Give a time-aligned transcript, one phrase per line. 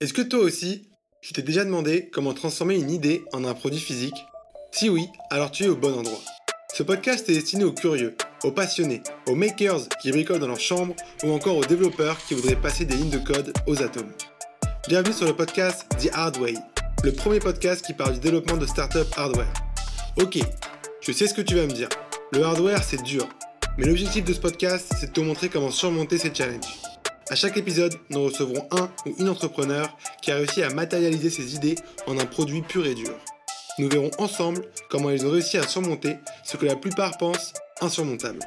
[0.00, 0.88] Est-ce que toi aussi,
[1.20, 4.14] tu t'es déjà demandé comment transformer une idée en un produit physique?
[4.72, 6.22] Si oui, alors tu es au bon endroit.
[6.72, 10.96] Ce podcast est destiné aux curieux, aux passionnés, aux makers qui bricolent dans leur chambre
[11.22, 14.10] ou encore aux développeurs qui voudraient passer des lignes de code aux atomes.
[14.88, 16.54] Bienvenue sur le podcast The Hard Way,
[17.04, 19.52] le premier podcast qui parle du développement de startup hardware.
[20.16, 20.38] Ok,
[21.02, 21.90] je sais ce que tu vas me dire.
[22.32, 23.28] Le hardware, c'est dur.
[23.76, 26.89] Mais l'objectif de ce podcast, c'est de te montrer comment surmonter ces challenges.
[27.30, 31.54] À chaque épisode, nous recevrons un ou une entrepreneur qui a réussi à matérialiser ses
[31.54, 31.76] idées
[32.08, 33.12] en un produit pur et dur.
[33.78, 38.40] Nous verrons ensemble comment ils ont réussi à surmonter ce que la plupart pensent insurmontable.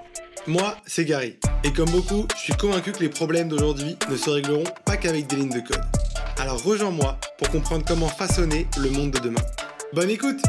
[0.47, 4.29] Moi, c'est Gary, et comme beaucoup, je suis convaincu que les problèmes d'aujourd'hui ne se
[4.29, 5.81] régleront pas qu'avec des lignes de code.
[6.37, 9.41] Alors rejoins-moi pour comprendre comment façonner le monde de demain.
[9.93, 10.41] Bonne écoute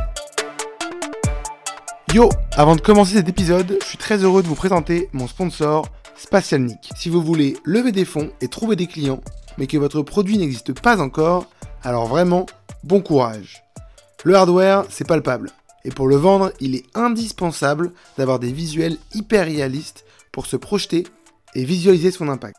[2.12, 5.88] Yo Avant de commencer cet épisode, je suis très heureux de vous présenter mon sponsor,
[6.16, 6.90] Spatialnik.
[6.96, 9.20] Si vous voulez lever des fonds et trouver des clients,
[9.58, 11.46] mais que votre produit n'existe pas encore,
[11.82, 12.46] alors vraiment,
[12.82, 13.64] bon courage.
[14.24, 15.50] Le hardware, c'est palpable.
[15.84, 21.06] Et pour le vendre, il est indispensable d'avoir des visuels hyper réalistes pour se projeter
[21.54, 22.56] et visualiser son impact.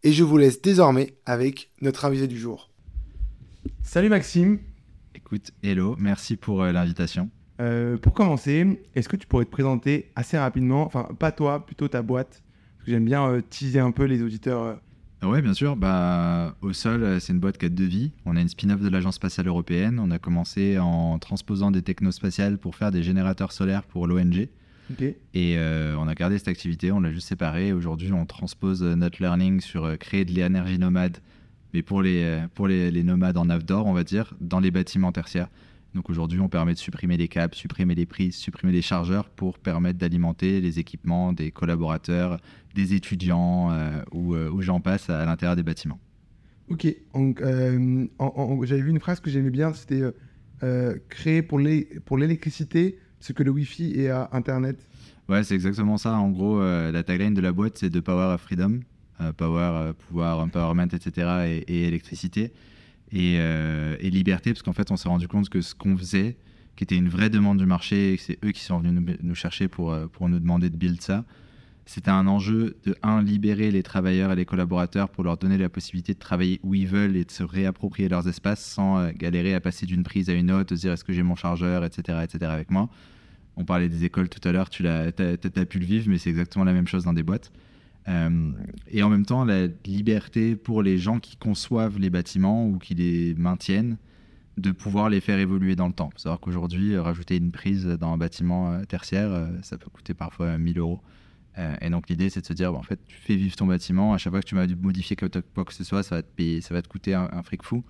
[0.03, 2.69] et je vous laisse désormais avec notre invité du jour.
[3.81, 4.59] Salut Maxime.
[5.15, 7.31] Écoute, hello, merci pour euh, l'invitation.
[7.61, 11.87] Euh, pour commencer, est-ce que tu pourrais te présenter assez rapidement, enfin pas toi, plutôt
[11.87, 12.41] ta boîte
[12.77, 14.63] Parce que j'aime bien euh, teaser un peu les auditeurs.
[14.63, 14.73] Euh.
[15.21, 15.75] Ah ouais, bien sûr.
[15.75, 18.11] Bah, au sol, c'est une boîte qui a deux vies.
[18.25, 19.99] On a une spin-off de l'Agence spatiale européenne.
[20.03, 24.47] On a commencé en transposant des technos spatiales pour faire des générateurs solaires pour l'ONG.
[25.35, 27.71] Et on a gardé cette activité, on l'a juste séparée.
[27.71, 31.19] Aujourd'hui, on transpose notre learning sur créer de l'énergie nomade,
[31.75, 35.11] mais pour les, pour les, les nomades en outdoor, on va dire, dans les bâtiments
[35.11, 35.49] tertiaires.
[35.93, 39.59] Donc aujourd'hui, on permet de supprimer les câbles, supprimer les prises, supprimer les chargeurs pour
[39.59, 42.37] permettre d'alimenter les équipements des collaborateurs,
[42.75, 45.99] des étudiants euh, ou, euh, ou j'en passe à, l'intérieur des bâtiments.
[46.69, 48.07] Ok, donc euh,
[48.63, 50.03] j'avais vu une phrase que j'aimais bien, c'était
[51.09, 54.87] créer pour l'électricité ce que le Wi-Fi est à Internet.
[55.27, 56.13] Ouais, c'est exactement ça.
[56.13, 58.79] En gros, la tagline de la boîte, c'est de Power of Freedom.
[59.37, 61.63] power, pouvoir, empowerment, etc.
[61.67, 62.53] et électricité.
[63.13, 66.37] Euh, et, liberté, parce qu'en fait, on s'est rendu compte que ce qu'on faisait,
[66.75, 69.35] qui était une vraie demande du marché, et que c'est eux qui sont venus nous,
[69.35, 71.25] chercher pour, euh, pour nous demander de build ça,
[71.85, 75.67] c'était un enjeu de, un, libérer les travailleurs et les collaborateurs pour leur donner la
[75.67, 79.53] possibilité de travailler où ils veulent et de se réapproprier leurs espaces sans euh, galérer
[79.53, 82.19] à passer d'une prise à une autre, de dire est-ce que j'ai mon chargeur, etc.,
[82.23, 82.49] etc.
[82.51, 82.89] avec moi.
[83.57, 86.29] On parlait des écoles tout à l'heure, tu as, as, pu le vivre, mais c'est
[86.29, 87.51] exactement la même chose dans des boîtes.
[88.07, 88.51] Euh,
[88.87, 92.95] et en même temps, la liberté pour les gens qui conçoivent les bâtiments ou qui
[92.95, 93.97] les maintiennent,
[94.57, 96.09] de pouvoir les faire évoluer dans le temps.
[96.17, 100.57] Savoir qu'aujourd'hui, euh, rajouter une prise dans un bâtiment euh, tertiaire, ça peut coûter parfois
[100.57, 100.99] 1000 euros.
[101.81, 104.13] et donc l'idée, c'est de se dire, bah, en fait, tu fais vivre ton bâtiment,
[104.13, 105.29] à chaque fois que tu vas modifier quoi
[105.65, 107.83] que ce soit, ça va te, ça va te coûter un, fric fou.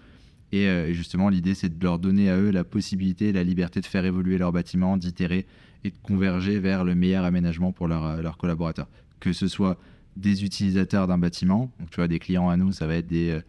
[0.51, 4.05] Et, justement, l'idée, c'est de leur donner à eux la possibilité, la liberté de faire
[4.05, 5.47] évoluer leur bâtiment, d'itérer
[5.83, 8.89] et de converger vers le meilleur aménagement pour leurs collaborateurs.
[9.19, 9.77] Que ce soit
[10.15, 11.71] des utilisateurs d'un bâtiment.
[11.79, 13.39] Donc, tu vois, des clients à nous, ça va être des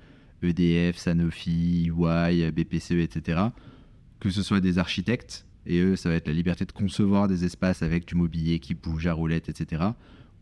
[0.42, 3.42] EDF, euh, e Sanofi, EY, BPCE, etc.
[4.20, 7.44] Que ce soit des architectes, et eux, ça va être la liberté de concevoir des
[7.44, 9.82] espaces avec du mobilier qui bouge à roulette, etc.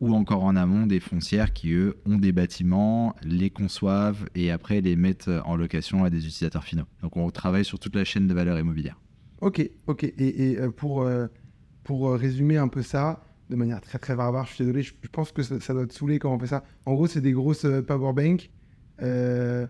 [0.01, 4.81] Ou encore en amont, des foncières qui, eux, ont des bâtiments, les conçoivent et après
[4.81, 6.87] les mettent en location à des utilisateurs finaux.
[7.03, 8.99] Donc, on travaille sur toute la chaîne de valeur immobilière.
[9.41, 10.05] Ok, ok.
[10.05, 11.27] Et, euh, pour, euh,
[11.85, 14.47] pour résumer un peu ça, de manière très très barbare.
[14.47, 16.65] Je suis désolé, je, pense que ça, doit te saouler quand on fait ça.
[16.87, 18.49] En gros, c'est des grosses euh, power banks
[19.03, 19.67] euh,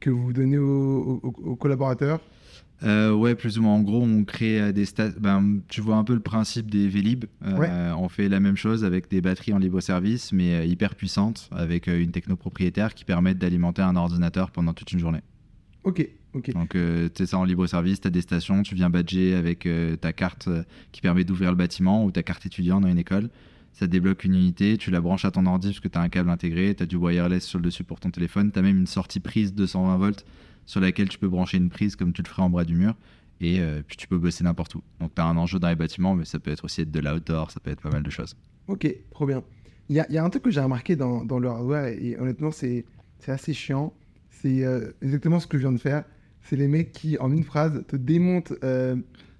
[0.00, 2.20] que vous donnez aux, collaborateurs.
[2.82, 3.74] Euh, ouais, plus ou moins.
[3.74, 5.10] En gros, on crée des stats.
[5.18, 7.24] Ben, tu vois un peu le principe des Vélib.
[7.42, 11.86] On fait la même chose avec des batteries en libre service, mais hyper puissantes, avec
[11.86, 15.22] une techno propriétaire qui permettent d'alimenter un ordinateur pendant toute une journée.
[15.84, 19.34] Ok, donc, euh, tu ça en libre service, tu as des stations, tu viens badger
[19.34, 22.88] avec euh, ta carte euh, qui permet d'ouvrir le bâtiment ou ta carte étudiant dans
[22.88, 23.30] une école.
[23.72, 26.08] Ça débloque une unité, tu la branches à ton ordi parce que tu as un
[26.08, 28.78] câble intégré, tu as du wireless sur le dessus pour ton téléphone, tu as même
[28.78, 30.24] une sortie prise 220 volts
[30.66, 32.94] sur laquelle tu peux brancher une prise comme tu le ferais en bras du mur
[33.40, 34.82] et puis tu peux bosser n'importe où.
[35.00, 37.00] Donc tu as un enjeu dans les bâtiments, mais ça peut être aussi être de
[37.00, 38.36] l'outdoor, ça peut être pas mal de choses.
[38.68, 39.42] Ok, trop bien.
[39.88, 42.16] Il y a, y a, un truc que j'ai remarqué dans, dans le hardware et
[42.16, 42.84] honnêtement c'est
[43.26, 43.92] assez chiant
[44.44, 44.62] c'est
[45.00, 46.04] exactement ce que je viens de faire.
[46.44, 48.54] C'est les mecs qui, en une phrase, te démontent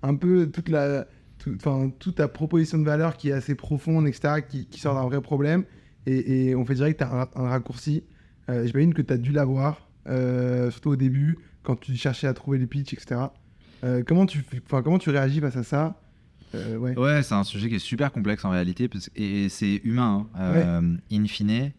[0.02, 1.06] un peu toute la,
[1.54, 5.04] enfin toute ta proposition de valeur qui est assez profonde, etc., qui, qui sort d'un
[5.04, 5.64] vrai problème.
[6.06, 8.04] Et, on fait direct un, un raccourci.
[8.50, 12.34] Euh, J'imagine que tu as dû l'avoir, euh, surtout au début, quand tu cherchais à
[12.34, 13.22] trouver les pitchs, etc.
[13.84, 16.00] Euh, comment, tu, comment tu réagis face à ça?
[16.54, 19.80] Euh, ouais, ouais c'est un sujet qui est super complexe en réalité, parce, et, c'est
[19.84, 20.28] humain.
[20.34, 20.96] Hein.
[21.10, 21.72] In fine,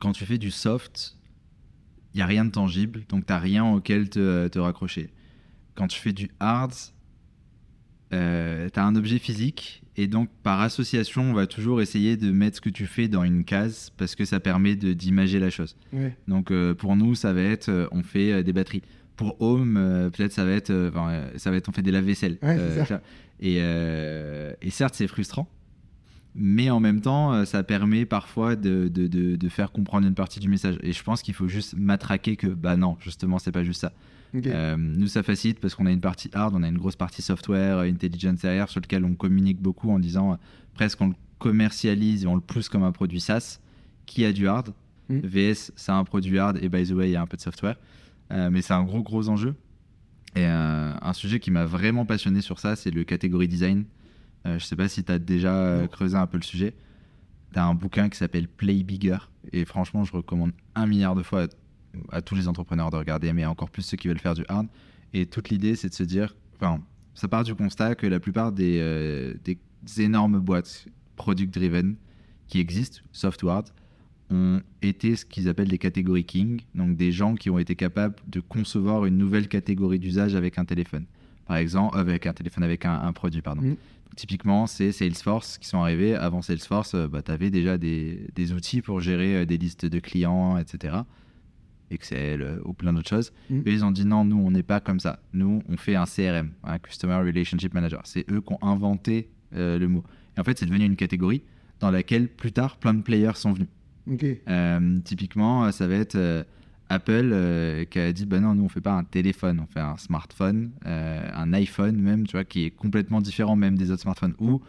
[0.00, 1.16] quand tu fais du soft,
[2.16, 5.10] il n'y a rien de tangible, donc tu n'as rien auquel te, te raccrocher.
[5.74, 6.72] Quand tu fais du hard,
[8.14, 12.30] euh, tu as un objet physique et donc par association, on va toujours essayer de
[12.30, 15.76] mettre ce que tu fais dans une case parce que ça permet d'imager la chose.
[16.26, 18.82] Donc euh, pour nous, ça va être euh, on fait des batteries.
[19.16, 20.92] Pour Home, peut-être ça va être
[21.36, 22.38] ça va être on fait des lave-vaisselle.
[23.40, 25.48] et, et, certes, c'est frustrant,
[26.36, 30.48] mais en même temps, ça permet parfois de, de, de, faire comprendre une partie du
[30.48, 30.78] message.
[30.82, 33.92] Et je pense qu'il faut juste matraquer que bah non, justement, c'est pas juste ça.
[34.46, 37.22] Euh, nous, ça facilite parce qu'on a une partie hard, on a une grosse partie
[37.22, 40.36] software, euh, intelligence derrière, sur lequel on communique beaucoup en disant euh,
[40.74, 43.60] presque on le commercialise et on le pousse comme un produit SaaS
[44.04, 44.72] qui a du hard.
[45.08, 45.20] Hmm.
[45.20, 47.42] VS, c'est un produit hard et by the way, il y a un peu de
[47.42, 47.76] software.
[48.30, 49.54] mais c'est un gros, gros enjeu.
[50.34, 53.84] Et un sujet qui m'a vraiment passionné sur ça, c'est le category design.
[54.58, 56.74] Je sais pas si tu as déjà creusé un peu le sujet.
[57.52, 59.18] Tu as un bouquin qui s'appelle Play Bigger.
[59.52, 61.46] Et franchement, je recommande un milliard de fois
[62.10, 64.66] à tous les entrepreneurs de regarder, mais encore plus ceux qui veulent faire du hard.
[65.12, 66.80] Et toute l'idée, c'est de se dire, enfin,
[67.14, 69.58] ça part du constat que la plupart des, euh, des
[69.98, 71.96] énormes boîtes product-driven
[72.46, 73.70] qui existent, soft hard,
[74.30, 78.16] ont été ce qu'ils appellent des catégories king, donc des gens qui ont été capables
[78.26, 81.06] de concevoir une nouvelle catégorie d'usage avec un téléphone.
[81.46, 83.62] Par exemple, avec un téléphone, avec un, produit, pardon.
[83.62, 83.76] Mm.
[84.14, 86.14] Typiquement, c'est Salesforce qui sont arrivés.
[86.14, 89.84] Avant Salesforce, euh, bah, tu avais déjà des, des, outils pour gérer euh, des listes
[89.84, 90.98] de clients, etc.
[91.90, 93.32] Excel euh, ou plein d'autres choses.
[93.50, 93.60] Mm.
[93.66, 95.20] Et ils ont dit non, nous, on n'est pas comme ça.
[95.32, 98.00] Nous, on fait un CRM, un Customer Relationship Manager.
[98.04, 100.04] C'est eux qui ont inventé euh, le mot.
[100.36, 101.42] Et en fait, c'est devenu une catégorie
[101.80, 103.68] dans laquelle plus tard, plein de players sont venus.
[104.48, 106.46] Euh, typiquement, ça va être
[106.88, 109.96] Apple qui a dit bah non, nous, on fait pas un téléphone, on fait un
[109.96, 114.34] smartphone, un iPhone même, tu vois, qui est complètement différent même des autres smartphones.
[114.38, 114.60] Ou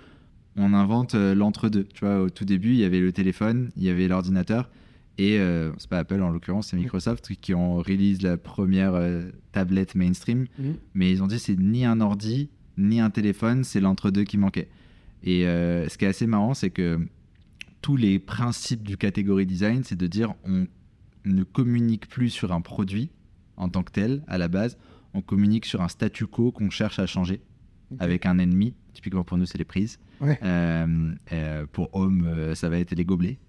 [0.56, 1.84] on invente l'entre-deux.
[1.94, 4.70] Tu vois, au tout début, il y avait le téléphone, il y avait l'ordinateur.
[5.18, 9.30] Et euh, c'est pas Apple en l'occurrence, c'est Microsoft qui ont release la première euh,
[9.52, 10.46] tablette mainstream.
[10.60, 10.76] Mhm.
[10.94, 14.70] Mais ils ont dit c'est ni un ordi, ni un téléphone, c'est l'entre-deux qui manquait.
[15.24, 17.00] Et euh, ce qui est assez marrant, c'est que
[17.82, 20.68] tous les principes du catégorie design, c'est de dire on
[21.34, 23.10] ne communique plus sur un produit
[23.56, 24.78] en tant que tel à la base,
[25.14, 27.42] on communique sur un statu quo qu'on cherche à changer
[28.00, 28.74] avec un ennemi.
[28.94, 30.00] Typiquement pour nous, c'est les prises.
[31.72, 33.40] pour Home, ça va être les gobelets.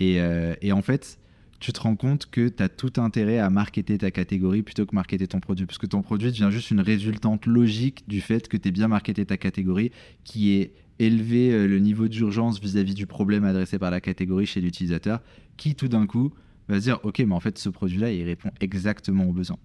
[0.00, 1.18] Euh, et, en fait,
[1.58, 4.94] tu te rends compte que tu as tout intérêt à marketer ta catégorie plutôt que
[4.94, 5.66] marketer ton produit.
[5.66, 8.88] Parce que ton produit devient juste une résultante logique du fait que tu es bien
[8.88, 9.90] marketé ta catégorie,
[10.24, 14.60] qui est élevé euh, le niveau d'urgence vis-à-vis du problème adressé par la catégorie chez
[14.60, 15.20] l'utilisateur,
[15.56, 16.32] qui tout d'un coup
[16.68, 19.58] va se dire Ok, mais en fait, ce produit-là, il répond exactement aux besoins.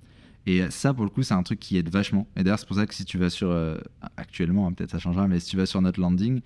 [0.47, 2.27] Et ça, pour le coup, c'est un truc qui aide vachement.
[2.35, 3.49] Et d'ailleurs, c'est pour ça que si tu vas sur.
[3.51, 3.77] Euh,
[4.17, 6.41] actuellement, hein, peut-être ça changera, mais si tu vas sur notre landing,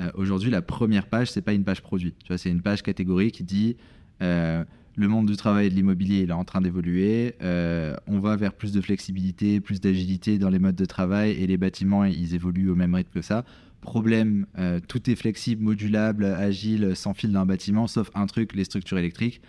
[0.00, 2.14] euh, aujourd'hui, la première page, c'est pas une page produit.
[2.22, 3.76] Tu vois, c'est une page catégorie qui dit
[4.22, 4.64] euh,
[4.96, 7.36] le monde du travail et de l'immobilier il est en train d'évoluer.
[7.40, 11.56] On va vers plus de flexibilité, plus d'agilité dans les modes de travail et les
[11.56, 13.44] bâtiments, ils évoluent au même rythme que ça.
[13.80, 14.46] Problème,
[14.88, 19.40] tout est flexible, modulable, agile, sans fil d'un bâtiment, sauf un truc, les structures électriques.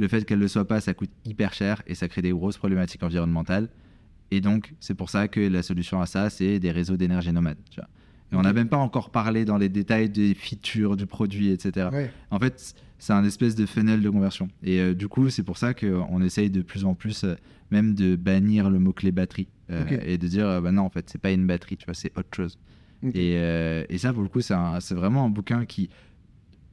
[0.00, 2.30] Le fait qu'elles ne le soient pas, ça coûte hyper cher et ça crée des
[2.30, 3.68] grosses problématiques environnementales.
[4.30, 7.58] Et donc, c'est pour ça que la solution à ça, c'est des réseaux d'énergie nomade.
[7.70, 7.88] Tu vois.
[8.32, 11.88] Et on n'a même pas encore parlé dans les détails des features du produit, etc.
[12.30, 14.48] En fait, c'est un espèce de funnel de conversion.
[14.62, 17.34] Et euh, du coup, c'est pour ça qu'on essaye de plus en plus euh,
[17.70, 19.48] même de bannir le mot-clé batterie.
[19.70, 22.16] Euh, et de dire, bah non, en fait, c'est pas une batterie, tu vois, c'est
[22.18, 22.58] autre chose.
[23.14, 23.34] Et,
[23.88, 25.88] et, ça, pour le coup, c'est vraiment un bouquin qui,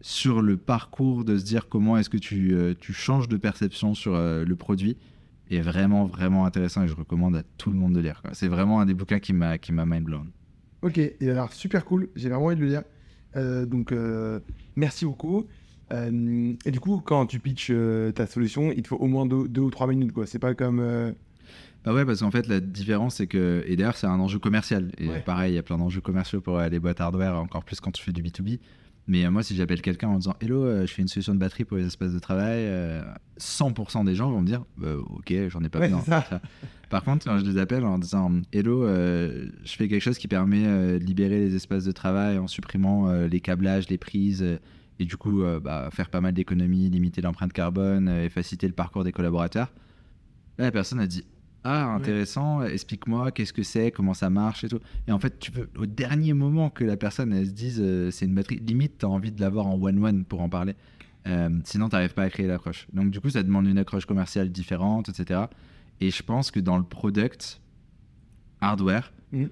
[0.01, 4.13] sur le parcours de se dire comment est-ce que tu, tu, changes de perception sur
[4.13, 4.97] le produit,
[5.49, 8.21] est vraiment, vraiment intéressant et je recommande à tout le monde de lire.
[8.33, 10.27] C'est vraiment un des bouquins qui m'a mind blown.
[10.81, 12.09] Ok, il a l'air super cool.
[12.15, 12.83] J'ai vraiment envie de le lire.
[13.35, 14.39] Euh, donc, euh,
[14.75, 15.45] merci beaucoup.
[15.91, 17.71] Euh, et du coup, quand tu pitches
[18.13, 20.11] ta solution, il te faut au moins deux, ou trois minutes.
[20.11, 20.25] quoi.
[20.25, 21.13] C'est pas comme.
[21.85, 23.63] Bah ouais, parce qu'en fait, la différence, c'est que.
[23.65, 24.91] Et d'ailleurs, c'est un enjeu commercial.
[24.97, 27.91] Et pareil, il y a plein d'enjeux commerciaux pour les boîtes hardware, encore plus quand
[27.91, 28.59] tu fais du B2B.
[29.07, 31.77] Mais moi, si j'appelle quelqu'un en disant Hello, je fais une solution de batterie pour
[31.77, 32.67] les espaces de travail,
[33.39, 36.03] 100% des gens vont me dire bah, Ok, j'en ai pas besoin.
[36.89, 40.27] Par contre, quand je les appelle en disant Hello, euh, je fais quelque chose qui
[40.27, 44.59] permet euh, de libérer les espaces de travail en supprimant euh, les câblages, les prises
[44.99, 49.03] et du coup bah, faire pas mal d'économies, limiter l'empreinte carbone et faciliter le parcours
[49.03, 49.71] des collaborateurs.
[50.57, 51.23] Là, la personne a dit
[51.63, 54.79] ah, intéressant, explique-moi qu'est-ce que c'est, comment ça marche et tout.
[55.07, 58.25] Et en fait, tu peux, au dernier moment que la personne elle se dise c'est
[58.25, 60.75] une batterie, limite, tu as envie de l'avoir en one-one pour en parler.
[61.65, 62.87] sinon, tu n'arrives pas à créer l'accroche.
[62.93, 65.47] Donc, du coup, ça demande une accroche commerciale différente, etc.
[65.99, 67.59] Et je pense que dans le product
[68.61, 69.45] hardware, mm.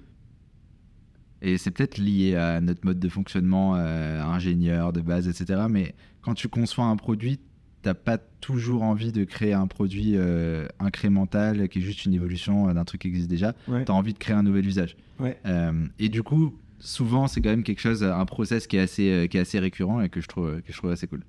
[1.42, 5.66] et c'est peut-être lié à notre mode de fonctionnement euh, ingénieur de base, etc.
[5.68, 7.40] Mais quand tu conçois un produit,
[7.86, 12.74] t'as pas toujours envie de créer un produit euh, incrémental qui est juste une évolution
[12.74, 13.54] d'un truc qui existe déjà.
[13.66, 14.96] Tu as envie de créer un nouvel usage.
[15.22, 19.28] Euh, et du coup, souvent, c'est quand même quelque chose, un process qui est assez,
[19.30, 21.22] qui est assez récurrent et que je trouve, que je trouve assez cool.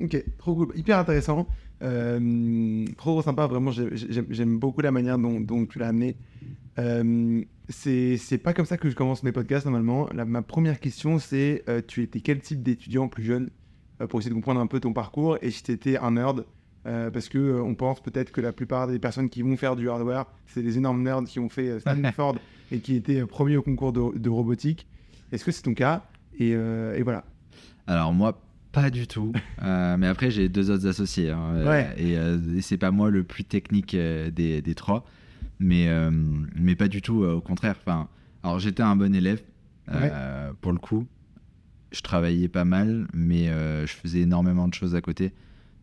[0.00, 1.46] Ok, trop cool, hyper intéressant.
[1.82, 6.16] Euh, trop, sympa, vraiment, j'aime beaucoup la manière dont, tu l'as amené.
[6.80, 10.08] Euh, c'est pas comme ça que je commence mes podcasts normalement.
[10.26, 13.50] ma première question, c'est euh, tu étais quel type d'étudiant plus jeune?
[14.08, 16.44] Pour essayer de comprendre un peu ton parcours et si tu étais un nerd
[16.84, 20.26] parce que on pense peut-être que la plupart des personnes qui vont faire du hardware,
[20.46, 22.36] c'est des énormes nerds qui ont fait Stanford
[22.72, 24.86] et qui étaient premiers au concours de, robotique.
[25.30, 26.04] Est-ce que c'est ton cas?
[26.38, 27.24] Et, et voilà.
[27.86, 28.36] Alors moi,
[28.72, 29.32] pas du tout.
[29.62, 31.30] Euh, mais après, j'ai deux autres associés.
[31.30, 35.06] Hein, euh, euh, et, c'est pas moi le plus technique des, des, trois.
[35.60, 35.88] Mais,
[36.56, 37.76] mais pas du tout, au contraire.
[37.78, 38.08] Enfin,
[38.42, 39.40] alors, j'étais un bon élève,
[40.60, 41.06] pour le coup.
[41.92, 45.32] Je travaillais pas mal, mais je faisais énormément de choses à côté.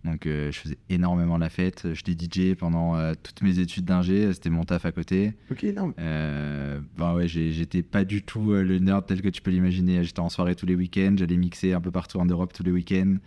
[0.06, 1.88] Donc euh, je faisais énormément la fête.
[1.94, 4.32] J'étais DJ pendant euh, toutes mes études d'ingé.
[4.34, 5.34] C'était mon taf à côté.
[5.52, 5.94] Ok, énorme.
[6.00, 10.04] Euh, ben ouais, j'étais pas du tout le nerd tel que tu peux l'imaginer.
[10.04, 11.16] J'étais en soirée tous les week-ends.
[11.18, 13.18] J'allais mixer un peu partout en Europe tous les week-ends.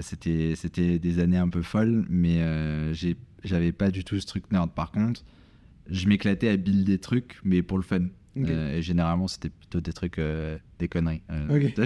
[0.00, 2.40] C'était c'était des années un peu folles, mais
[3.42, 4.70] j'avais pas du tout ce truc nerd.
[4.70, 5.24] Par contre,
[5.90, 8.06] je m'éclatais à build des trucs, mais pour le fun.
[8.36, 11.22] Euh, et généralement, c'était plutôt des trucs, euh, des conneries.
[11.30, 11.70] Euh,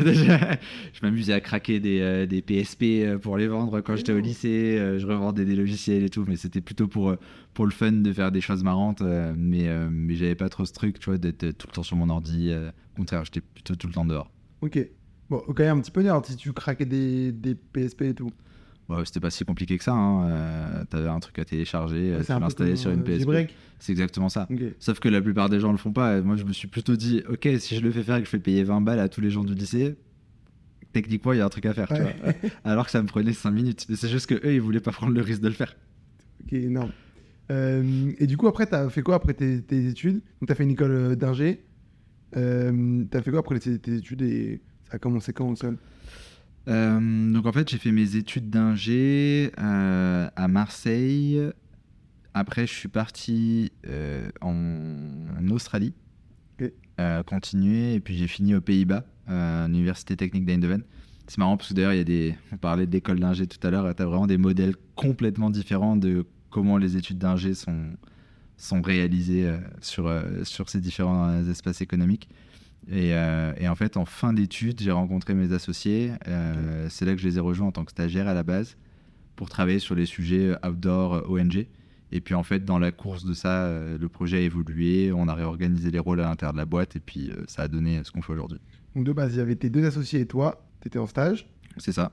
[0.92, 4.76] je m'amusais à craquer des, des, PSP pour les vendre quand j'étais au lycée.
[4.98, 7.14] je revendais des logiciels et tout, mais c'était plutôt pour,
[7.54, 9.02] pour le fun de faire des choses marrantes.
[9.36, 12.08] mais mais j'avais pas trop ce truc, tu vois, d'être tout le temps sur mon
[12.08, 12.52] ordi.
[12.52, 14.30] au contraire, j'étais plutôt tout le temps dehors.
[14.62, 14.78] Ok.
[15.30, 18.30] Bon, quand même un petit peu nerd si tu craquais des, des PSP et tout.
[18.88, 19.92] Ouais, c'était pas si compliqué que ça.
[19.92, 20.30] Hein.
[20.30, 23.52] Euh, t'avais un truc à télécharger, euh, tu l'installais sur une euh, PSP.
[23.78, 24.48] C'est exactement ça.
[24.78, 26.20] Sauf que la plupart des gens le font pas.
[26.22, 28.30] Moi, je me suis plutôt dit, ok, si je le fais faire et que je
[28.30, 29.96] fais payer 20 balles à tous les gens du lycée,
[30.92, 31.88] techniquement, il y a un truc à faire.
[31.88, 32.32] Tu vois
[32.64, 33.86] Alors que ça me prenait 5 minutes.
[33.94, 35.76] C'est juste que eux, ils voulaient pas prendre le risque de le faire.
[36.44, 36.92] Ok, énorme.
[37.50, 40.22] et du coup, après, t'as fait quoi après tes, études?
[40.40, 41.62] Donc, t'as fait une école d'ingé.
[42.32, 45.76] t'as fait quoi après tes, études et ça a commencé quand au sol?
[46.68, 51.40] Euh, donc en fait, j'ai fait mes études d'ingé euh, à Marseille.
[52.34, 55.94] Après, je suis parti euh, en, Australie,
[57.26, 60.82] continuer, et puis j'ai fini aux Pays-Bas, à l'Université technique d'Eindhoven.
[61.26, 62.34] C'est marrant parce que d'ailleurs, il y a des.
[62.52, 66.26] On parlait d'école d'ingé tout à l'heure, tu as vraiment des modèles complètement différents de
[66.50, 67.90] comment les études d'ingé sont,
[68.56, 69.50] sont réalisées
[69.80, 70.10] sur,
[70.44, 72.28] sur ces différents espaces économiques.
[72.90, 76.12] Euh, et, en fait, en fin d'études, j'ai rencontré mes associés.
[76.26, 78.76] Euh, c'est là que je les ai rejoints en tant que stagiaire à la base
[79.36, 81.66] pour travailler sur les sujets outdoor ONG.
[82.10, 85.28] Et puis en fait, dans la course de ça, euh, le projet a évolué, on
[85.28, 88.10] a réorganisé les rôles à l'intérieur de la boîte et puis ça a donné ce
[88.10, 88.58] qu'on fait aujourd'hui.
[88.96, 91.46] Donc de base, il y avait tes deux associés et toi, tu étais en stage.
[91.76, 92.12] C'est ça.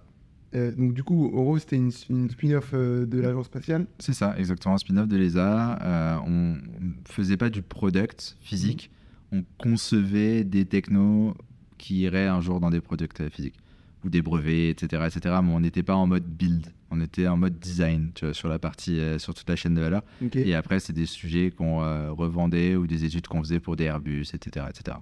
[0.54, 5.08] donc du coup, Oro, c'était une, spin-off de l'agence spatiale C'est ça, exactement, un spin-off
[5.08, 6.22] de l'ESA.
[6.28, 8.92] on ne faisait pas du product physique,
[9.32, 11.36] on concevait des technos
[11.78, 13.56] qui iraient un jour dans des produits physiques
[14.04, 15.36] ou des brevets, etc., etc.
[15.44, 19.00] Mais on n'était pas en mode build, on était en mode design sur la partie,
[19.00, 20.04] euh, sur toute la chaîne de valeur.
[20.34, 23.86] Et après, c'est des sujets qu'on euh, revendait ou des études qu'on faisait pour des
[23.86, 24.98] Airbus, etc., etc.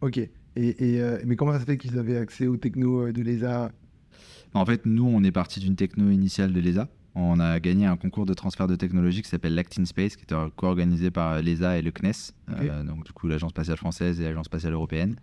[0.00, 0.18] Ok.
[0.56, 3.70] Et, euh, mais comment ça se fait qu'ils avaient accès aux technos de l'ESA
[4.54, 7.96] En fait, nous, on est parti d'une techno initiale de l'ESA on a gagné un
[7.96, 11.82] concours de transfert de technologie qui s'appelle l'Actin Space, qui était co-organisé par l'ESA et
[11.82, 15.16] le CNES, euh, donc du coup l'Agence spatiale française et l'Agence spatiale européenne.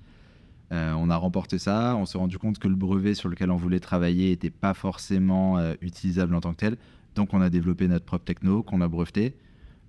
[0.74, 3.56] Euh, on a remporté ça, on s'est rendu compte que le brevet sur lequel on
[3.56, 6.78] voulait travailler n'était pas forcément euh, utilisable en tant que tel,
[7.16, 9.38] donc on a développé notre propre techno qu'on a breveté.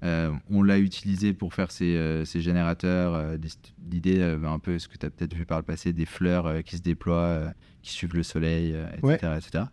[0.02, 3.36] on l'a utilisé pour faire ces, générateurs,
[3.90, 6.76] l'idée un peu ce que tu as peut-être vu par le passé, des fleurs qui
[6.76, 7.52] se déploient,
[7.82, 9.32] qui suivent le soleil, etc.
[9.36, 9.64] etc.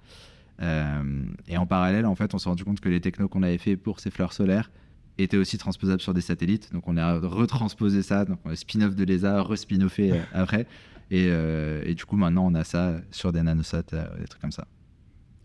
[0.61, 3.57] Euh, et en parallèle, en fait, on s'est rendu compte que les technos qu'on avait
[3.57, 4.71] fait pour ces fleurs solaires
[5.17, 6.71] étaient aussi transposables sur des satellites.
[6.73, 10.67] Donc on a retransposé ça, donc spin-off de l'ESA, re-spin-offé euh, après.
[11.11, 14.51] Et, euh, et, du coup, maintenant, on a ça sur des nanosats, des trucs comme
[14.51, 14.67] ça.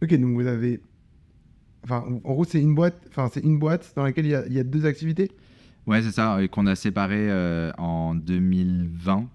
[0.02, 0.80] Ok, donc vous avez.
[1.84, 2.96] Enfin, en gros, c'est une boîte.
[3.08, 5.30] Enfin, c'est une boîte dans laquelle il y a, il y a deux activités?
[5.86, 7.30] Ouais, c'est ça, et qu'on a séparé
[7.76, 9.28] en 2020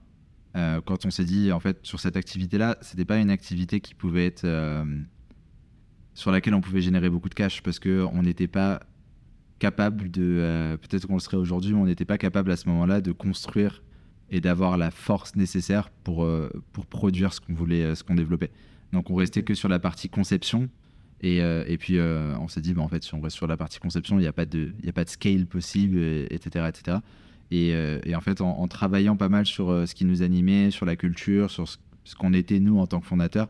[0.55, 3.93] euh, quand on s'est dit, en fait, sur cette activité-là, c'était pas une activité qui
[3.93, 4.45] pouvait être.
[6.15, 8.79] Sur laquelle on pouvait générer beaucoup de cash parce qu'on n'était pas
[9.59, 10.21] capable de.
[10.23, 13.11] euh, Peut-être qu'on le serait aujourd'hui, mais on n'était pas capable à ce moment-là de
[13.11, 13.83] construire
[14.31, 18.15] et d'avoir la force nécessaire pour, euh, pour produire ce qu'on voulait, euh, ce qu'on
[18.15, 18.49] développait.
[18.91, 20.69] Donc on restait que sur la partie conception.
[21.21, 23.79] Et, et puis on s'est dit, bah, en fait, si on reste sur la partie
[23.79, 26.65] conception, il n'y a, pas de- y a pas de scale possible, et- etc.
[26.67, 26.97] etc.
[27.51, 30.95] Et, et en fait, en, travaillant pas mal sur ce qui nous animait, sur la
[30.95, 33.47] culture, sur ce, ce qu'on était nous en tant que fondateurs,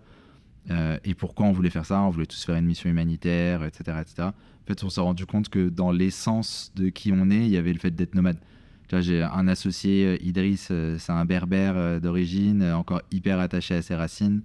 [0.71, 3.97] euh, et pourquoi on voulait faire ça, on voulait tous faire une mission humanitaire, etc.
[4.01, 4.29] etc.
[4.29, 7.57] En fait, on s'est rendu compte que dans l'essence de qui on est, il y
[7.57, 8.37] avait le fait d'être nomade.
[9.01, 13.95] J'ai un associé, euh, Idriss, euh, c'est un berbère d'origine, encore hyper attaché à ses
[13.95, 14.41] racines,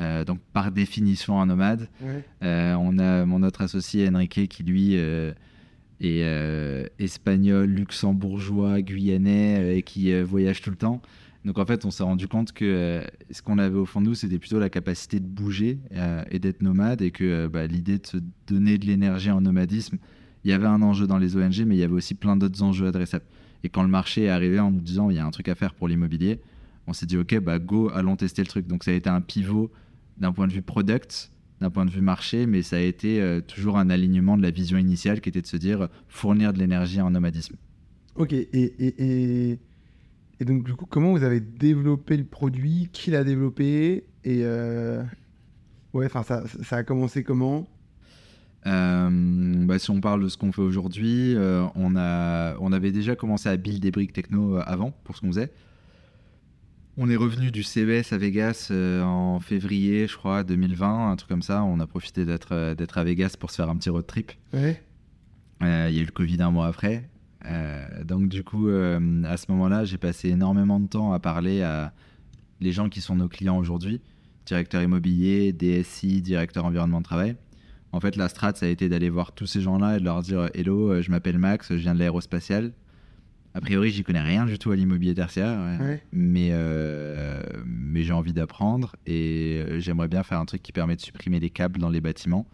[0.00, 1.88] euh, donc par définition un nomade.
[2.00, 2.24] Ouais.
[2.42, 10.18] Euh, on a mon autre associé Enrique qui lui est espagnol, luxembourgeois, guyanais et qui
[10.22, 11.02] voyage tout le temps.
[11.44, 14.06] Donc en fait, on s'est rendu compte que euh, ce qu'on avait au fond de
[14.06, 17.66] nous, c'était plutôt la capacité de bouger euh, et d'être nomade et que euh, bah,
[17.66, 19.96] l'idée de se donner de l'énergie en nomadisme,
[20.44, 22.62] il y avait un enjeu dans les ONG, mais il y avait aussi plein d'autres
[22.62, 23.24] enjeux adressables.
[23.64, 25.54] Et quand le marché est arrivé en nous disant il y a un truc à
[25.54, 26.40] faire pour l'immobilier,
[26.86, 28.66] on s'est dit ok, bah go, allons tester le truc.
[28.66, 29.70] Donc ça a été un pivot
[30.18, 33.78] d'un point de vue product, d'un point de vue marché, mais ça a été toujours
[33.78, 37.10] un alignement de la vision initiale qui était de se dire fournir de l'énergie en
[37.10, 37.56] nomadisme.
[38.16, 39.58] Ok, et, et,
[40.40, 42.88] et donc du coup, comment vous avez développé le produit?
[42.92, 44.04] Qui l'a développé?
[44.24, 45.02] Et euh,
[45.92, 47.68] ouais, enfin, ça, ça a commencé comment?
[48.66, 49.08] Euh,
[49.66, 53.16] bah, si on parle de ce qu'on fait aujourd'hui, euh, on, a, on avait déjà
[53.16, 55.52] commencé à build des briques techno euh, avant pour ce qu'on faisait.
[56.96, 61.42] On est revenu du CES à Vegas en février, je crois, 2020, un truc comme
[61.42, 61.62] ça.
[61.62, 64.32] On a profité d'être à Vegas pour se faire un petit road trip.
[64.52, 64.82] Ouais.
[65.62, 67.08] Il y a eu le Covid un mois après.
[67.46, 71.62] Euh, donc du coup, euh, à ce moment-là, j'ai passé énormément de temps à parler
[71.62, 71.92] à
[72.60, 74.00] les gens qui sont nos clients aujourd'hui,
[74.46, 77.36] directeurs immobiliers, DSI, directeurs environnement de travail.
[77.92, 80.22] En fait, la strat, ça a été d'aller voir tous ces gens-là et de leur
[80.22, 82.72] dire Hello, euh, je m'appelle Max, je viens de l'aérospatiale.
[83.52, 86.00] A priori, j'y connais rien du tout à l'immobilier tertiaire, ouais.
[86.12, 91.00] Mais, euh, mais j'ai envie d'apprendre et j'aimerais bien faire un truc qui permet de
[91.00, 92.46] supprimer les câbles dans les bâtiments.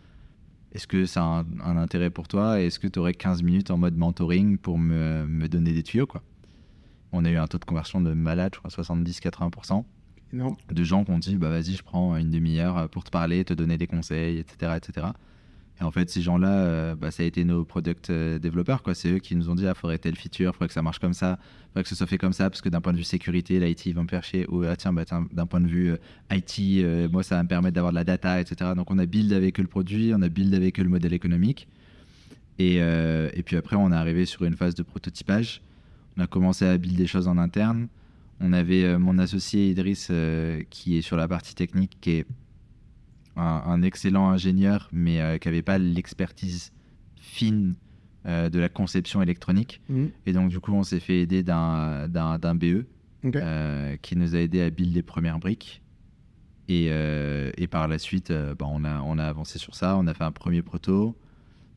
[0.72, 2.60] Est-ce que ça a un, un intérêt pour toi?
[2.60, 6.06] Est-ce que tu aurais 15 minutes en mode mentoring pour me, me donner des tuyaux
[6.06, 6.22] quoi?
[7.12, 9.84] On a eu un taux de conversion de malade, je crois 70-80%
[10.32, 10.56] Non.
[10.70, 13.54] de gens qui ont dit bah vas-y je prends une demi-heure pour te parler, te
[13.54, 14.72] donner des conseils, etc.
[14.76, 15.06] etc.
[15.80, 18.82] Et en fait ces gens-là, euh, bah, ça a été nos product euh, développeurs.
[18.94, 21.12] C'est eux qui nous ont dit ah faudrait telle feature, faudrait que ça marche comme
[21.12, 23.60] ça, faudrait que ce soit fait comme ça parce que d'un point de vue sécurité,
[23.60, 24.46] l'IT ils vont me faire chier.
[24.48, 25.96] Ou ah bah tiens, d'un point de vue euh,
[26.32, 28.70] IT, moi ça va me permettre d'avoir de la data, etc.
[28.74, 31.12] Donc on a build avec eux le produit, on a build avec eux le modèle
[31.12, 31.68] économique.
[32.58, 35.60] Et, et puis après on est arrivé sur une phase de prototypage.
[36.16, 37.88] On a commencé à build des choses en interne.
[38.40, 40.10] On avait mon associé Idriss
[40.70, 42.26] qui est sur la partie technique, qui est
[43.36, 46.72] un, un excellent ingénieur, mais euh, qui n'avait pas l'expertise
[47.20, 47.74] fine
[48.26, 49.80] euh, de la conception électronique.
[49.88, 50.10] Mhm.
[50.26, 52.86] Et donc, du coup, on s'est fait aider d'un d'un- d'un BE
[53.42, 55.82] euh, qui nous a aidé à build les premières briques.
[56.68, 59.96] Et, et par la suite, bah, on, a, on a avancé sur ça.
[59.96, 61.16] On a fait un premier proto.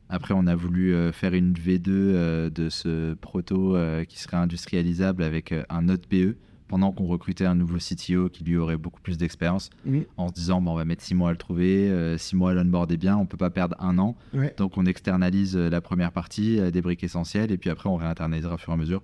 [0.08, 3.76] Après, on a voulu faire une V2 euh, de ce proto
[4.08, 6.34] qui serait industrialisable avec un autre BE
[6.70, 9.70] pendant qu'on recrutait un nouveau CTO qui lui aurait beaucoup plus d'expérience
[10.16, 12.52] en se disant bon, on va mettre six mois à le trouver, euh, six mois
[12.52, 14.16] à l'onboarder bien, on peut pas perdre un an.
[14.32, 14.54] Ouais.
[14.56, 17.96] Donc on externalise euh, la première partie, euh, des briques essentielles, et puis après on
[17.96, 19.02] réinternalisera au fur et à mesure.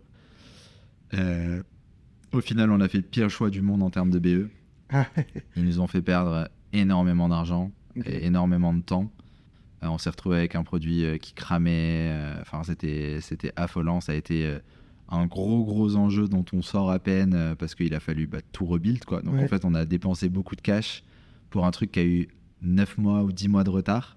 [1.15, 1.61] Euh,
[2.31, 4.49] au final, on a fait le pire choix du monde en termes de BE.
[4.91, 5.07] Ah,
[5.57, 7.73] Ils nous ont fait perdre énormément d'argent
[8.05, 9.11] et énormément de temps.
[9.83, 12.15] Euh, on s'est retrouvé avec un produit qui cramait.
[12.43, 14.01] Enfin, c'était c'était affolant.
[14.01, 14.57] Ça a été
[15.09, 18.39] un gros gros enjeu dont on sort à peine euh, parce qu'il a fallu bah,
[18.53, 19.23] tout rebuild quoi.
[19.23, 19.45] Donc Ouais.
[19.45, 21.05] en fait, on a dépensé beaucoup de cash
[21.51, 22.29] pour un truc qui a eu
[22.63, 24.17] 9 mois ou 10 mois de retard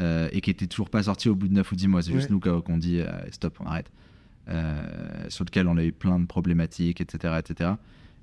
[0.00, 2.02] euh, et qui était toujours pas sorti au bout de 9 ou 10 mois.
[2.02, 3.90] C'est juste nous qu'on dit euh, stop, on arrête.
[4.48, 4.82] Euh,
[5.28, 7.34] sur lequel on a eu plein de problématiques, etc.
[7.38, 7.72] etc.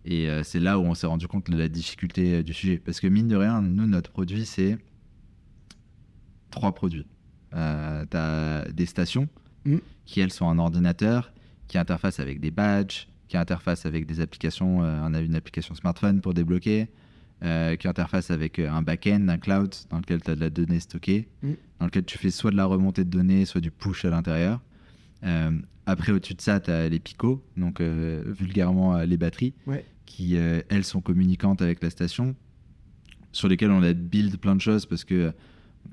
[0.06, 2.78] Et c'est là où on s'est rendu compte de la difficulté du sujet.
[2.78, 4.78] Parce que mine de rien, nous, notre produit, c'est
[6.52, 7.06] trois produits.
[7.52, 9.28] Tu as des stations
[9.66, 9.82] Mhm.
[10.06, 11.32] qui, elles, sont un ordinateur,
[11.68, 14.84] qui interface avec des badges, qui interface avec des applications.
[14.84, 16.88] euh, on a une application smartphone pour débloquer,
[17.44, 20.50] euh, qui interface avec euh, un back-end, un cloud, dans lequel tu as de la
[20.50, 21.56] donnée stockée, Mhm.
[21.80, 24.62] dans lequel tu fais soit de la remontée de données, soit du push à l'intérieur.
[25.24, 25.52] Euh,
[25.86, 29.86] après, au-dessus de ça, tu as les picots, donc euh, vulgairement les batteries, Ouais.
[30.06, 32.36] qui, elles, sont communicantes avec la station,
[33.32, 35.34] sur lesquelles on a build plein de choses parce que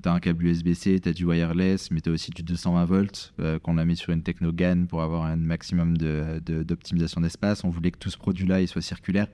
[0.01, 2.85] tu as un câble USB-C, tu as du wireless, mais tu as aussi du 220
[2.85, 6.63] volts euh, qu'on a mis sur une techno GAN pour avoir un maximum de- de-
[6.63, 7.63] d'optimisation d'espace.
[7.63, 9.27] On voulait que tout ce produit-là il soit circulaire.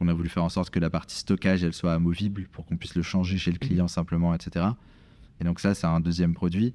[0.00, 2.76] On a voulu faire en sorte que la partie stockage, elle soit amovible pour qu'on
[2.76, 4.66] puisse le changer chez le client simplement, etc.
[5.40, 6.74] Et donc ça, c'est un deuxième produit.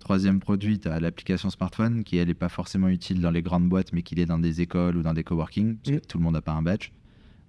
[0.00, 3.68] Troisième produit, tu as l'application smartphone qui, elle, n'est pas forcément utile dans les grandes
[3.68, 6.24] boîtes, mais qui est dans des écoles ou dans des coworking, parce que tout le
[6.24, 6.90] monde n'a pas un badge.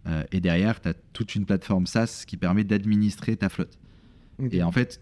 [0.08, 3.78] Euh, et derrière, tu as toute une plateforme SaaS qui permet d'administrer ta flotte.
[4.52, 5.02] Et en fait,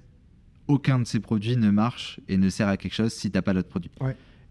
[0.67, 3.41] aucun de ces produits ne marche et ne sert à quelque chose si tu n'as
[3.41, 3.91] pas l'autre produit.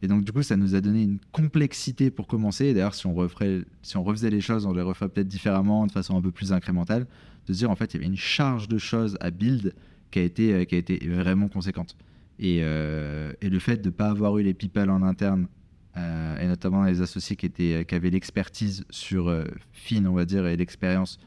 [0.02, 2.74] Et donc, du coup, ça nous a donné une complexité pour commencer.
[2.74, 5.92] D'ailleurs, si, on referait, si on refaisait les choses, on les referait peut-être différemment, de
[5.92, 7.06] façon un peu plus incrémentale,
[7.46, 9.74] de se dire, en fait, il y avait une charge de choses à build
[10.10, 11.96] qui a été, euh, qui a été vraiment conséquente.
[12.38, 15.48] Et, euh, et le fait de ne pas avoir eu les people en interne,
[15.96, 19.34] euh, et notamment les associés qui, étaient, qui avaient l'expertise sur
[19.72, 21.18] fine, on va dire, et l'expérience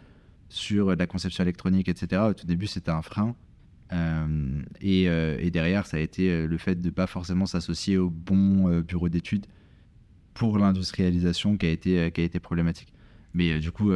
[0.50, 3.36] sur la conception électronique, etc., au tout début, c'était un frein.
[4.82, 8.82] Et, et, derrière, ça a été le fait de ne pas forcément s'associer au bon
[8.82, 9.48] bureau d'études
[10.34, 12.94] pour l'industrialisation qui, a été qui a été problématique.
[13.34, 13.92] Mais du coup,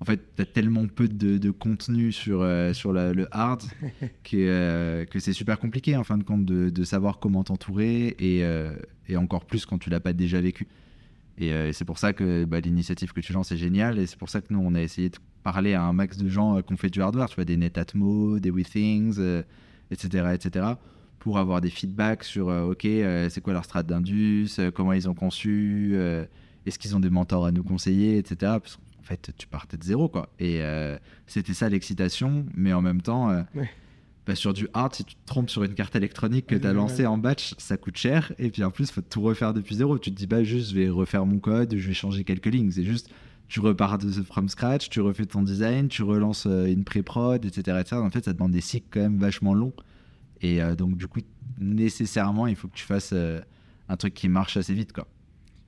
[0.00, 3.62] en fait, tu as tellement peu de, contenu sur, euh, le hard
[4.22, 8.44] que, euh, que c'est super compliqué en fin de compte de, savoir comment t'entourer et,
[8.44, 8.74] euh,
[9.08, 10.66] et, encore plus quand tu l'as pas déjà vécu.
[11.38, 14.28] Et c'est pour ça que bah, l'initiative que tu lances est géniale et c'est pour
[14.28, 16.76] ça que nous on a essayé de parler à un max de gens qui ont
[16.76, 19.20] fait du hardware, tu vois, des Netatmo, des WeThings,
[19.90, 20.66] etc., etc.,
[21.20, 25.96] pour avoir des feedbacks sur ok, c'est quoi leur strat d'indus, comment ils ont conçu,
[26.66, 28.58] est-ce qu'ils ont des mentors à nous conseiller, etc
[29.04, 30.30] en fait, tu partais de zéro, quoi.
[30.38, 33.42] Et euh, c'était ça l'excitation, mais en même temps, euh,
[34.26, 36.72] bah, sur du hard, si tu te trompes sur une carte électronique que tu as
[36.72, 38.32] lancée en batch, ça coûte cher.
[38.38, 39.98] Et puis en plus, il faut tout refaire depuis zéro.
[39.98, 42.70] Tu te dis pas juste, je vais refaire mon code, je vais changer quelques lignes.
[42.70, 43.10] C'est juste,
[43.54, 47.78] tu repars de from scratch, tu refais ton design, tu relances euh, une pré-prod, etc.,
[47.80, 47.96] etc.
[47.96, 49.72] En fait, ça demande des cycles quand même vachement longs.
[50.42, 51.20] Et donc, du coup,
[51.58, 53.14] nécessairement, il faut que tu fasses
[53.88, 55.06] un truc qui marche assez vite, quoi.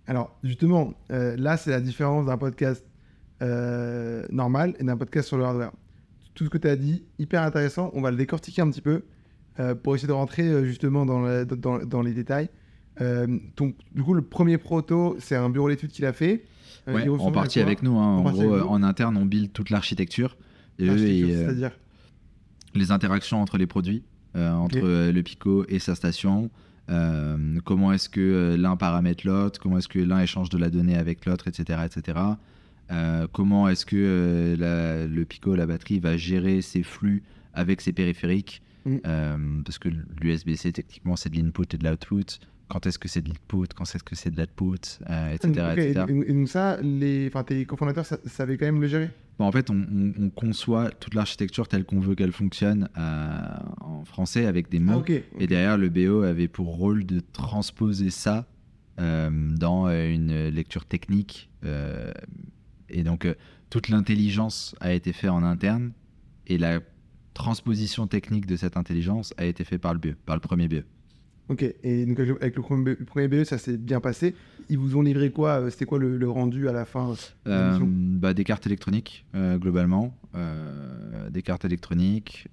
[0.07, 2.85] Alors, justement, là, c'est la différence d'un podcast
[3.43, 5.73] euh, normal et d'un podcast sur le hardware.
[6.35, 7.91] Tout ce que tu as dit, hyper intéressant.
[7.93, 9.03] On va le décortiquer un petit peu
[9.61, 12.49] euh, pour essayer de rentrer euh, justement dans, dans, dans, les détails.
[13.57, 16.45] donc, du coup, le premier proto, c'est un bureau d'études qu'il a fait.
[16.87, 17.99] En partie avec nous.
[17.99, 18.19] Hein.
[18.19, 20.37] En, gros, en interne, on build toute l'architecture.
[20.79, 21.73] C'est-à-dire
[22.75, 24.03] Les interactions entre les produits,
[24.35, 26.51] entre le Pico et sa station.
[27.65, 31.27] comment est-ce que l'un paramètre l'autre, comment est-ce que l'un échange de la donnée avec
[31.27, 31.81] l'autre, etc.
[31.85, 32.19] etc.
[32.91, 37.23] Euh, comment est-ce que euh, le Pico, la batterie, va gérer ses flux
[37.53, 38.97] avec ses périphériques mm.
[39.07, 39.89] euh, Parce que
[40.21, 42.41] l'USB-C, techniquement, c'est de l'input et de l'output.
[42.69, 44.99] Quand est-ce que c'est de l'input Quand est-ce que c'est de l'output
[45.33, 45.95] etc.,
[46.29, 49.11] Et, donc ça, les, tes cofondateurs savaient quand même le gérer?
[49.39, 54.81] En fait, on, conçoit toute l'architecture telle qu'on veut qu'elle fonctionne en français avec des
[54.81, 55.05] mots.
[55.07, 58.47] Ah, et derrière, le BO avait pour rôle de transposer ça
[58.99, 61.51] dans une lecture technique
[62.89, 63.35] et donc, euh,
[63.71, 65.93] toute l'intelligence a été faite en interne
[66.47, 66.81] et la
[67.35, 70.85] transposition technique de cette intelligence a été faite par le BE, par le premier BE.
[71.49, 72.63] Ok, et donc avec le
[73.05, 74.35] premier BE, ça s'est bien passé.
[74.69, 77.15] Ils vous ont livré quoi euh, C'était quoi le, rendu à la fin
[77.47, 80.17] euh, bah, Des cartes électroniques, globalement.
[81.31, 82.49] des cartes électroniques,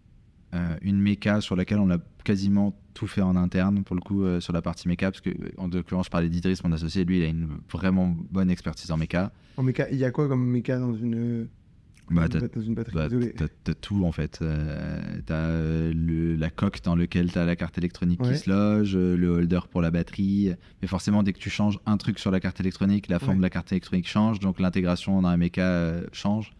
[0.81, 4.53] une méca sur laquelle on a quasiment tout fait en interne pour le coup sur
[4.53, 7.27] la partie méca parce que en l'occurrence je parlais d'Idriss mon associé lui il a
[7.27, 10.93] une vraiment bonne expertise en méca en méca, il y a quoi comme méca dans
[10.95, 11.47] une,
[12.11, 14.39] bah, bah, T'as tout en fait.
[14.41, 19.15] Euh, t'as euh, la coque dans laquelle t'as la carte électronique qui se loge, euh,
[19.15, 20.53] le holder pour la batterie.
[20.81, 23.41] Mais forcément, dès que tu changes un truc sur la carte électronique, la forme de
[23.41, 26.53] la carte électronique change, donc l'intégration dans un méca change.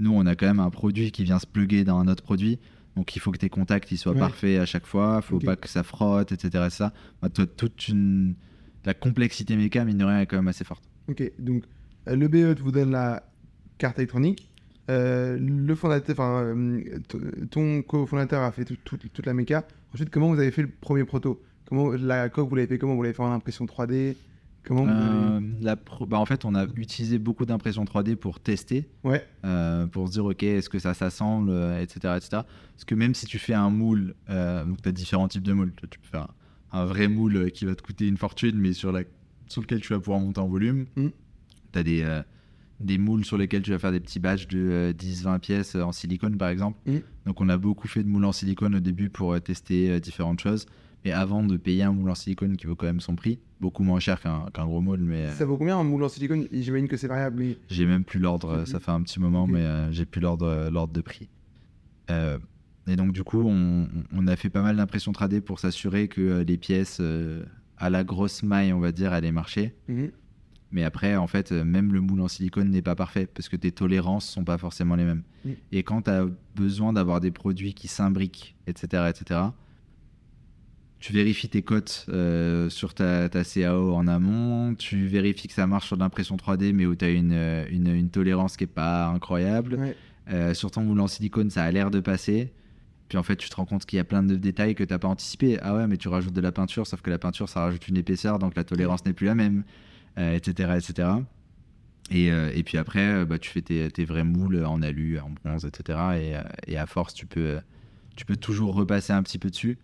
[0.00, 2.58] Nous, on a quand même un produit qui vient se plugger dans un autre produit.
[2.96, 5.54] Donc il faut que tes contacts ils soient parfaits à chaque fois, il faut pas
[5.54, 6.66] que ça frotte, etc.
[6.70, 6.92] ça.
[7.22, 8.34] Bah, toute une...
[8.84, 10.82] La complexité méca, mine de rien, est quand même assez forte.
[11.08, 11.64] Ok, donc
[12.08, 13.22] euh, le BE vous donne la
[13.76, 14.50] carte électronique.
[14.88, 16.98] Euh, le fondateur, enfin, euh,
[17.50, 19.66] ton cofondateur a fait toute la méca.
[19.92, 21.42] Ensuite, comment vous avez fait le premier proto?
[21.66, 22.94] Comment la coque vous l'avez fait Comment?
[22.94, 24.16] Vous l'avez fait en impression 3D
[24.64, 24.86] Comment
[25.60, 29.24] la bah, en fait, on a utilisé beaucoup d'impression 3D pour tester, ouais.
[29.92, 32.28] pour se dire ok, est-ce que ça s'assemble, etc., etc.
[32.30, 35.72] Parce que même si tu fais un moule, donc tu as différents types de moules.
[35.90, 36.28] Tu peux faire
[36.72, 39.02] un, vrai moule qui va te coûter une fortune, mais sur, la,
[39.46, 40.86] sur lequel tu vas pouvoir monter en volume.
[40.96, 41.08] Mm
[41.72, 42.22] tu as des, euh,
[42.80, 45.92] des moules sur lesquels tu vas faire des petits badges de 10-20 euh, pièces en
[45.92, 46.78] silicone, par exemple.
[46.86, 46.98] Mm.
[47.26, 50.40] Donc, on a beaucoup fait de moules en silicone au début pour euh, tester différentes
[50.40, 50.66] choses.
[51.04, 53.84] Mais avant de payer un moule en silicone qui vaut quand même son prix, beaucoup
[53.84, 55.00] moins cher qu'un gros moule.
[55.00, 56.46] Mais, ça vaut combien un moule en silicone?
[56.52, 57.36] J'imagine que c'est variable.
[57.38, 57.56] Mais...
[57.68, 61.28] J'ai même plus l'ordre, ça fait un petit moment, mais j'ai plus l'ordre de prix.
[62.10, 66.42] et donc, du coup, on, on a fait pas mal d'impressions 3D pour s'assurer que
[66.42, 67.00] les pièces
[67.78, 69.74] à la grosse maille, on va dire, allaient marcher.
[69.88, 70.10] Mm-hmm.
[70.70, 73.56] Mais après, en fait, euh, même le moule en silicone n'est pas parfait parce que
[73.56, 75.22] tes tolérances sont pas forcément les mêmes.
[75.72, 76.26] Et quand tu as
[76.56, 79.40] besoin d'avoir des produits qui s'imbriquent, etc., etc.,
[81.00, 85.66] tu vérifies tes cotes euh, sur ta, ta CAO en amont, tu vérifies que ça
[85.66, 88.66] marche sur l'impression 3D, mais où tu as une, euh, une, une tolérance qui est
[88.66, 89.76] pas incroyable.
[89.76, 89.96] Ouais.
[90.30, 92.52] Euh, sur ton moule en silicone, ça a l'air de passer.
[93.08, 94.92] Puis en fait, tu te rends compte qu'il y a plein de détails que tu
[94.92, 95.58] n'as pas anticipé.
[95.62, 97.96] Ah ouais, mais tu rajoutes de la peinture, sauf que la peinture, ça rajoute une
[97.96, 99.64] épaisseur, donc la tolérance n'est plus la même,
[100.18, 101.08] etc., etc.
[102.10, 105.18] Et, euh, et puis après, euh, bah, tu fais tes, tes vrais moules en alu,
[105.18, 105.98] en bronze, etc.
[106.20, 107.60] Et, euh, et à force, tu peux, euh,
[108.16, 109.78] tu peux toujours repasser un petit peu dessus.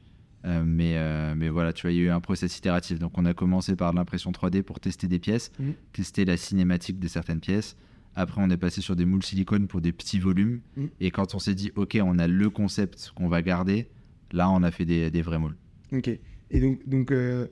[0.47, 2.99] Euh, mais, euh, mais voilà, tu vois, il y a eu un process itératif.
[2.99, 5.75] Donc on a commencé par l'impression 3D pour tester des pièces, Mhm.
[5.93, 7.77] tester la cinématique de certaines pièces.
[8.17, 10.61] Après, on est passé sur des moules silicone pour des petits volumes.
[10.77, 10.89] Mhm.
[11.01, 13.89] Et quand on s'est dit, OK, on a le concept qu'on va garder,
[14.33, 15.57] là, on a fait des, des vrais moules.
[15.93, 16.09] Ok.
[16.51, 17.49] Et donc, donc euh,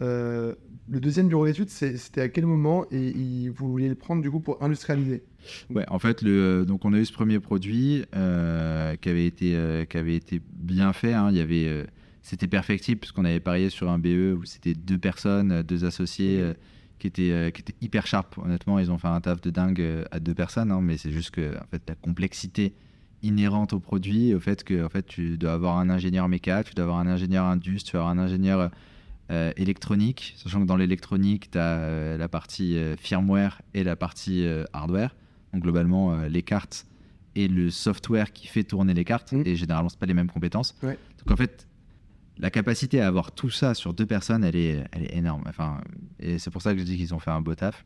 [0.00, 0.54] euh,
[0.88, 4.40] le deuxième bureau d'études, c'était à quel moment et vous vouliez le prendre du coup
[4.40, 5.22] pour industrialiser?
[5.70, 9.84] Ouais, en fait, donc on a eu ce premier produit euh, qui, avait été, euh,
[9.84, 11.12] qui avait été bien fait.
[11.12, 11.28] hein.
[11.30, 11.84] Il y avait, euh,
[12.22, 16.42] c'était perfectible puisqu'on avait parié sur un BE où c'était deux personnes, deux associés
[16.98, 18.38] qui, étaient, qui étaient hyper sharp.
[18.38, 21.30] Honnêtement, ils ont fait un taf de dingue à deux personnes, hein, mais c'est juste
[21.30, 22.74] que en fait, la complexité
[23.22, 26.74] inhérente au produit, au fait que en fait, tu dois avoir un ingénieur méca, tu
[26.74, 28.70] dois avoir un ingénieur indus, tu dois avoir un ingénieur
[29.32, 34.44] euh, électronique, sachant que dans l'électronique, tu as la partie euh, firmware et la partie
[34.46, 35.14] euh, hardware.
[35.52, 36.86] Donc globalement, euh, les cartes
[37.34, 39.42] et le software qui fait tourner les cartes, Mhm.
[39.46, 40.74] et généralement, c'est pas les mêmes compétences.
[40.82, 40.98] Ouais.
[41.18, 41.66] Donc en fait,
[42.38, 45.44] la capacité à avoir tout ça sur deux personnes, elle est, elle est énorme.
[45.46, 45.80] Enfin,
[46.20, 47.84] et c'est pour ça que je dis qu'ils ont fait un beau taf.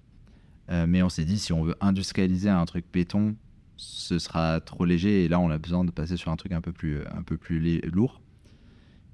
[0.70, 3.36] Euh, mais on s'est dit, si on veut industrialiser un truc béton,
[3.76, 5.24] ce sera trop léger.
[5.24, 7.36] Et là, on a besoin de passer sur un truc un peu plus, un peu
[7.36, 8.20] plus lourd.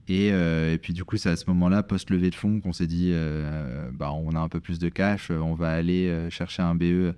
[0.09, 2.87] Et, euh, et puis du coup, c'est à ce moment-là, post-levée de fonds, qu'on s'est
[2.89, 6.63] dit, euh, bah, on a un peu plus de cash, euh, on va aller chercher
[6.63, 7.15] un BE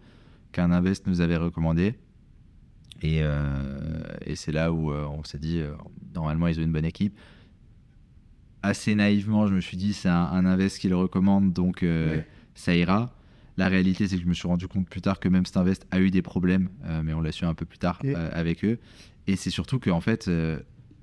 [0.52, 1.94] qu'un invest nous avait recommandé.
[3.02, 5.60] Et, euh, et c'est là où on s'est dit,
[6.14, 7.18] normalement, ils ont une bonne équipe.
[8.62, 12.26] Assez naïvement, je me suis dit, c'est un, un invest qui le recommande, donc Ouais.
[12.54, 13.14] ça ira.
[13.56, 15.86] La réalité, c'est que je me suis rendu compte plus tard que même cet invest
[15.90, 16.68] a eu des problèmes,
[17.02, 18.00] mais on l'a su un peu plus tard
[18.32, 18.78] avec eux.
[19.26, 20.30] Et c'est surtout qu'en fait,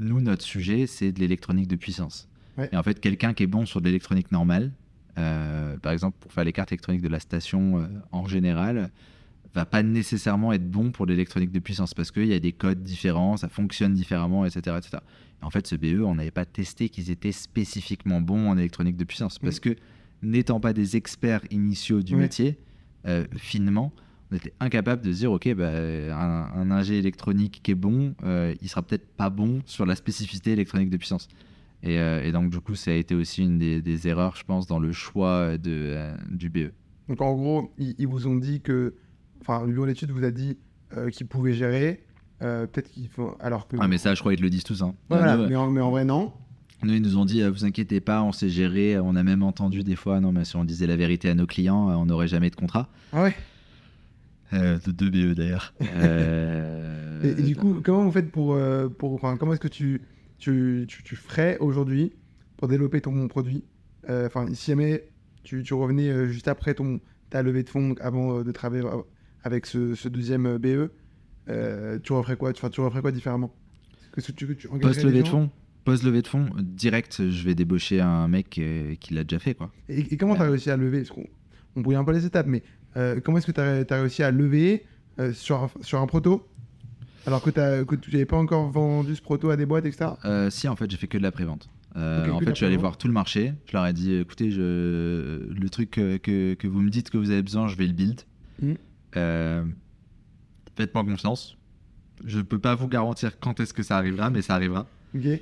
[0.01, 2.27] nous, notre sujet, c'est de l'électronique de puissance.
[2.57, 2.69] Ouais.
[2.71, 4.71] Et en fait, quelqu'un qui est bon sur de l'électronique normale,
[5.17, 8.91] euh, par exemple, pour faire les cartes électroniques de la station euh, en général,
[9.53, 12.83] va pas nécessairement être bon pour l'électronique de puissance parce qu'il y a des codes
[12.83, 14.77] différents, ça fonctionne différemment, etc.
[14.77, 14.97] etc.
[15.41, 18.95] Et en fait, ce BE, on n'avait pas testé qu'ils étaient spécifiquement bons en électronique
[18.95, 19.75] de puissance parce que
[20.21, 22.57] n'étant pas des experts initiaux du métier,
[23.07, 23.91] euh, finement,
[24.31, 28.55] on était incapable de dire, ok, bah, un, un ingé électronique qui est bon, euh,
[28.61, 31.27] il sera peut-être pas bon sur la spécificité électronique de puissance.
[31.83, 34.43] Et, euh, et donc, du coup, ça a été aussi une des, des erreurs, je
[34.43, 36.71] pense, dans le choix de, euh, du BE.
[37.09, 38.93] Donc en gros, ils, ils vous ont dit que,
[39.41, 40.57] enfin, le bureau d'études vous a dit
[40.95, 42.03] euh, qu'ils pouvaient gérer.
[42.39, 43.77] Peut-être qu'ils font, alors que.
[43.79, 44.81] Ah, mais ça, je crois qu'ils te le disent tous.
[44.81, 44.95] Hein.
[45.09, 46.33] Voilà, mais, en, mais en vrai non.
[46.81, 48.97] Nous, ils nous ont dit, euh, vous inquiétez pas, on sait gérer.
[48.97, 51.45] On a même entendu des fois, non, mais si on disait la vérité à nos
[51.45, 52.89] clients, euh, on n'aurait jamais de contrat.
[53.13, 53.35] Ah ouais.
[54.57, 55.73] Euh, de deux BE d'ailleurs.
[55.81, 59.67] Euh, Et, et du coup, comment vous faites pour, euh, pour, enfin, comment est-ce que
[59.67, 60.01] tu,
[60.39, 62.13] tu, tu, tu ferais aujourd'hui
[62.57, 63.63] pour développer ton produit
[64.09, 65.05] Euh, Enfin, si jamais
[65.43, 68.83] tu, tu revenais juste après ton ta levée de fonds, avant de travailler
[69.43, 70.91] avec ce, ce deuxième BE,
[71.49, 73.55] euh, tu referais quoi Enfin, tu referais quoi différemment?
[74.11, 75.49] Que tu, que tu engagerais Post levée des de fonds,
[75.85, 79.71] post levée de fonds, direct, je vais débaucher un mec qui l'a déjà fait, quoi.
[79.87, 80.97] Et, et comment tu as réussi à lever?
[81.03, 81.25] Parce qu'on
[81.77, 84.85] on brouille un peu les étapes, mais comment est-ce que tu as, réussi à lever
[85.19, 86.47] euh, sur, un, sur un proto?
[87.27, 87.49] Alors que,
[87.95, 90.11] tu n'avais pas encore vendu ce proto à des boîtes, etc.
[90.25, 91.69] Euh, si, en fait, j'ai fait que de la prévente.
[91.97, 93.53] Euh, en fait, je suis allé voir tout le marché.
[93.67, 95.47] Je leur ai dit, écoutez, je...
[95.51, 97.93] le truc que, que, que vous me dites que vous avez besoin, je vais le
[97.93, 98.21] build.
[99.17, 99.63] Euh,
[100.75, 101.57] Faites-moi confiance.
[102.25, 104.87] Je peux pas vous garantir quand est-ce que ça arrivera, mais ça arrivera.
[105.15, 105.41] Ok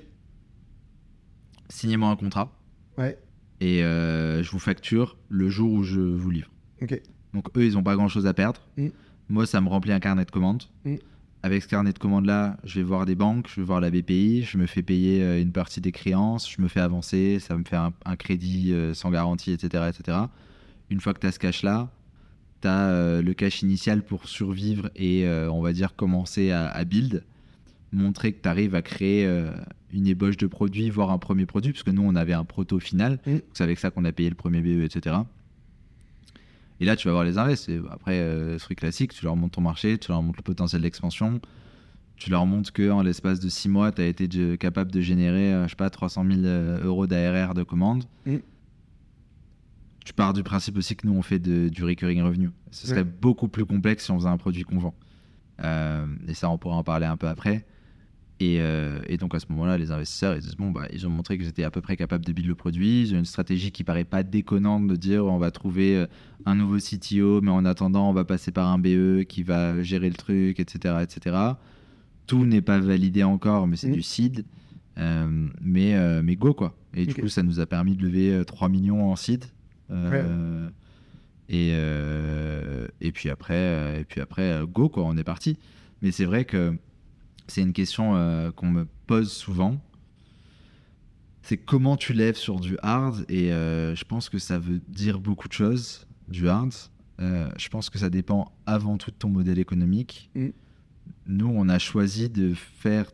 [1.69, 2.51] Signez-moi un contrat
[2.97, 3.17] Ouais,
[3.61, 6.49] et euh, je vous facture le jour où je vous livre.
[6.81, 7.01] ok.
[7.33, 8.61] Donc eux, ils n'ont pas grand-chose à perdre.
[8.77, 8.91] Mhm.
[9.29, 10.63] Moi, ça me remplit un carnet de commandes.
[10.85, 10.97] Mhm.
[11.41, 14.43] Avec ce carnet de commandes-là, je vais voir des banques, je vais voir la BPI,
[14.43, 17.63] je me fais payer euh, une partie des créances, je me fais avancer, ça me
[17.63, 20.17] fait un, un crédit euh, sans garantie, etc., etc.
[20.89, 21.89] Une fois que tu as ce cash-là,
[22.61, 26.83] tu as le cash initial pour survivre et, euh, on va dire, commencer à, à
[26.83, 27.23] build.
[27.91, 29.51] Montrer que tu arrives à créer euh,
[29.93, 32.79] une ébauche de produit, voire un premier produit, parce que nous, on avait un proto
[32.79, 33.19] final.
[33.25, 35.15] Donc, C'est avec ça qu'on a payé le premier BE, etc.
[36.79, 37.67] Et là, tu vas voir les invests.
[37.69, 40.43] Et après, euh, ce truc classique, tu leur montres ton marché, tu leur montres le
[40.43, 41.41] potentiel d'expansion.
[42.15, 45.53] Tu leur montres qu'en l'espace de 6 mois, tu as été de- capable de générer,
[45.53, 48.03] euh, je sais pas, 300 000 euh, euros d'ARR de commandes.
[48.25, 48.37] Mm.
[50.05, 52.49] tu pars du principe aussi que nous, on fait de- du recurring revenue.
[52.71, 54.95] Ce serait beaucoup plus complexe si on faisait un produit qu'on vend.
[55.63, 57.65] Euh, et ça, on pourra en parler un peu après.
[58.41, 61.09] Et, euh, et donc à ce moment-là, les investisseurs, ils disent bon, bah, ils ont
[61.09, 63.01] montré que j'étais à peu près capable de build le produit.
[63.01, 66.05] Ils ont une stratégie qui paraît pas déconnante de dire on va trouver euh,
[66.45, 70.07] un nouveau CTO, mais en attendant, on va passer par un BE qui va gérer
[70.09, 70.95] le truc, etc.
[71.01, 71.35] etc.
[72.27, 73.93] Tout n'est pas validé encore, mais c'est Mhm.
[73.93, 74.45] du seed.
[74.97, 76.75] Euh, mais, euh, mais go quoi.
[76.93, 79.45] Et du coup, ça nous a permis de lever euh, 3 millions en seed.
[81.49, 81.69] Et,
[83.01, 85.57] et puis après, et puis après go quoi, on est parti.
[86.01, 86.75] Mais c'est vrai que
[87.49, 89.79] c'est une question euh, qu'on me pose souvent.
[91.41, 95.19] C'est comment tu lèves sur du hard et euh, je pense que ça veut dire
[95.19, 96.73] beaucoup de choses du hard.
[97.19, 100.29] Euh, je pense que ça dépend avant tout de ton modèle économique.
[100.35, 100.49] Mm.
[101.25, 103.11] Nous, on a choisi de faire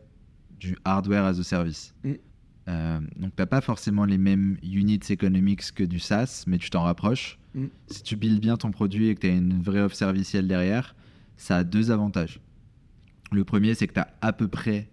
[0.60, 1.94] du hardware as a service.
[2.04, 2.12] Mm.
[3.16, 6.82] Donc, tu n'as pas forcément les mêmes units economics que du SaaS, mais tu t'en
[6.82, 7.38] rapproches.
[7.54, 7.66] Mm.
[7.88, 10.94] Si tu builds bien ton produit et que tu as une vraie offre servicielle derrière,
[11.36, 12.40] ça a deux avantages.
[13.32, 14.88] Le premier, c'est que tu as à peu près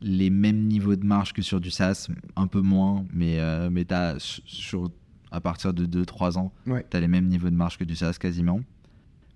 [0.00, 3.84] les mêmes niveaux de marge que sur du SaaS, un peu moins, mais, euh, mais
[3.84, 4.90] t'as sur,
[5.30, 6.84] à partir de 2-3 ans, Ouais.
[6.90, 8.60] tu as les mêmes niveaux de marge que du SaaS quasiment,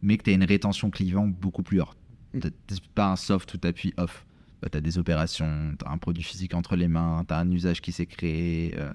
[0.02, 1.96] mais que tu as une rétention client beaucoup plus haute.
[2.34, 2.40] Mm.
[2.40, 4.24] Tu pas un soft où tu appuies off.
[4.70, 7.50] tu as des opérations, tu as un produit physique entre les mains, tu as un
[7.52, 8.92] usage qui s'est créé, euh,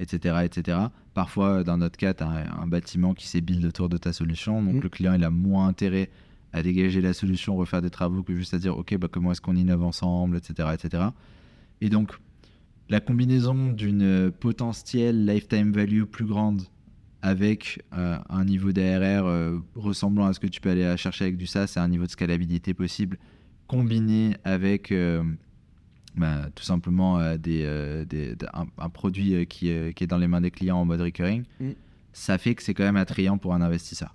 [0.00, 0.78] etc., etc.
[1.14, 4.12] Parfois, dans notre cas, tu as un, un bâtiment qui s'est build autour de ta
[4.12, 4.80] solution, donc Mm.
[4.80, 6.10] le client il a moins intérêt
[6.52, 9.40] à dégager la solution, refaire des travaux que juste à dire ok bah, comment est-ce
[9.40, 11.04] qu'on innove ensemble, etc., etc.
[11.80, 12.12] Et donc
[12.88, 16.62] la combinaison d'une potentielle lifetime value plus grande
[17.22, 21.36] avec euh, un niveau d'ARR euh, ressemblant à ce que tu peux aller chercher avec
[21.36, 23.16] du SaaS et un niveau de scalabilité possible,
[23.68, 25.22] combiné avec euh,
[26.16, 30.50] bah, tout simplement des, des- un, un produit qui, qui est dans les mains des
[30.50, 31.70] clients en mode recurring, Mm.
[32.12, 34.12] ça fait que c'est quand même attrayant pour un investisseur.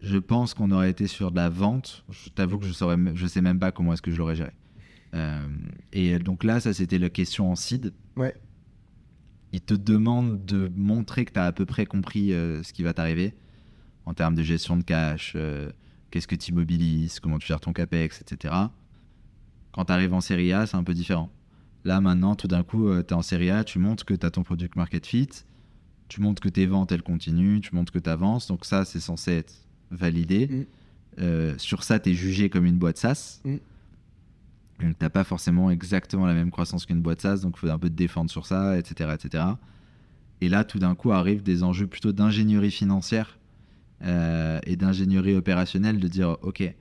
[0.00, 2.04] Je pense qu'on aurait été sur de la vente.
[2.10, 4.52] Je t'avoue que je saurais, je sais même pas comment est-ce que je l'aurais géré.
[5.14, 5.46] Euh,
[5.92, 7.92] et donc là, ça c'était la question en seed.
[8.16, 8.34] Ouais.
[9.52, 12.82] Il te demande de montrer que tu as à peu près compris euh, ce qui
[12.82, 13.34] va t'arriver
[14.04, 15.70] en termes de gestion de cash, euh,
[16.10, 18.54] qu'est-ce que tu immobilises, comment tu gères ton capex, etc.
[19.72, 21.30] Quand tu arrives en série A, c'est un peu différent.
[21.84, 24.30] Là maintenant, tout d'un coup, tu es en série A, tu montres que tu as
[24.30, 25.28] ton product market fit,
[26.08, 28.46] tu montres que tes ventes elles continuent, tu montres que tu avances.
[28.48, 29.54] Donc ça, c'est censé être
[29.90, 30.46] validé.
[30.46, 30.64] Mm.
[31.18, 33.40] Euh, sur ça, tu es jugé comme une boîte SaaS.
[33.44, 33.56] Mm.
[34.80, 37.78] Donc t'as pas forcément exactement la même croissance qu'une boîte SaaS, donc il faut un
[37.78, 39.10] peu te défendre sur ça, etc.
[39.14, 39.44] etc.
[40.42, 43.38] Et là, tout d'un coup, arrivent des enjeux plutôt d'ingénierie financière
[44.02, 46.74] euh, et d'ingénierie opérationnelle, de dire, ok,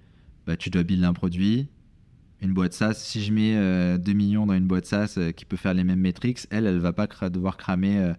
[0.45, 1.69] bah, tu dois build un produit,
[2.41, 5.45] une boîte SaaS, si je mets euh, 2 millions dans une boîte SaaS euh, qui
[5.45, 8.13] peut faire les mêmes métriques, elle, elle va pas cra- devoir cramer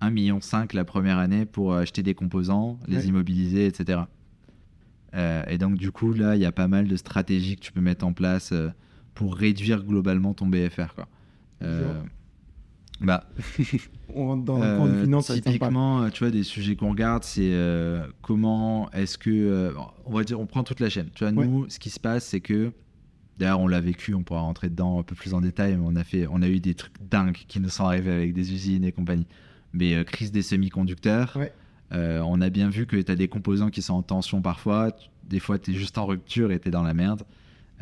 [0.00, 0.38] 1,5 million
[0.74, 3.04] la première année pour acheter des composants, les Ouais.
[3.06, 4.00] immobiliser, etc.
[5.14, 7.72] Euh, et donc, du coup, là, il y a pas mal de stratégies que tu
[7.72, 8.68] peux mettre en place euh,
[9.14, 10.94] pour réduire globalement ton BFR.
[10.94, 11.08] Quoi.
[11.62, 12.00] Euh,
[13.00, 13.28] bah,
[14.14, 17.52] On rentre dans le finance, typiquement, tu vois, des sujets qu'on regarde, c'est
[18.22, 19.74] comment est-ce que,
[20.06, 21.08] on va dire, on prend toute la chaîne.
[21.14, 21.46] Tu vois, Ouais.
[21.46, 22.72] nous, ce qui se passe, c'est que,
[23.38, 25.96] d'ailleurs, on l'a vécu, on pourra rentrer dedans un peu plus en détail, mais on
[25.96, 28.84] a fait, on a eu des trucs dingues qui nous sont arrivés avec des usines
[28.84, 29.26] et compagnie.
[29.72, 31.52] Mais euh, crise des semi-conducteurs, Ouais.
[31.92, 34.92] euh, on a bien vu que tu as des composants qui sont en tension parfois.
[35.24, 37.22] Des fois, tu es juste en rupture et tu es dans la merde.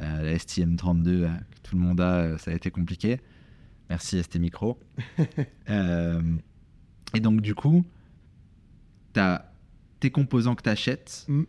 [0.03, 3.21] Euh, la STM32, euh, que tout le monde a, ça a été compliqué.
[3.89, 4.79] Merci ST Micro.
[7.15, 7.85] Et donc, du coup,
[9.15, 9.51] tu as
[10.01, 11.45] tes composants que tu achètes Mm.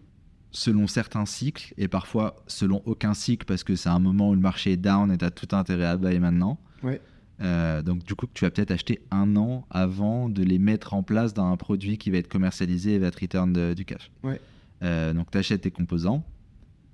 [0.52, 4.40] selon certains cycles et parfois selon aucun cycle parce que c'est un moment où le
[4.40, 6.58] marché est down et tu as tout intérêt à buy maintenant.
[6.84, 7.02] Ouais.
[7.40, 10.94] Euh, donc, du coup, que tu vas peut-être acheter un an avant de les mettre
[10.96, 13.86] en place dans un produit qui va être commercialisé et va te return de- du
[13.86, 14.10] cash.
[14.24, 14.42] Ouais.
[14.84, 16.24] Euh, donc, tu achètes tes composants.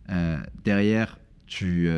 [0.10, 1.90] Euh, derrière, tu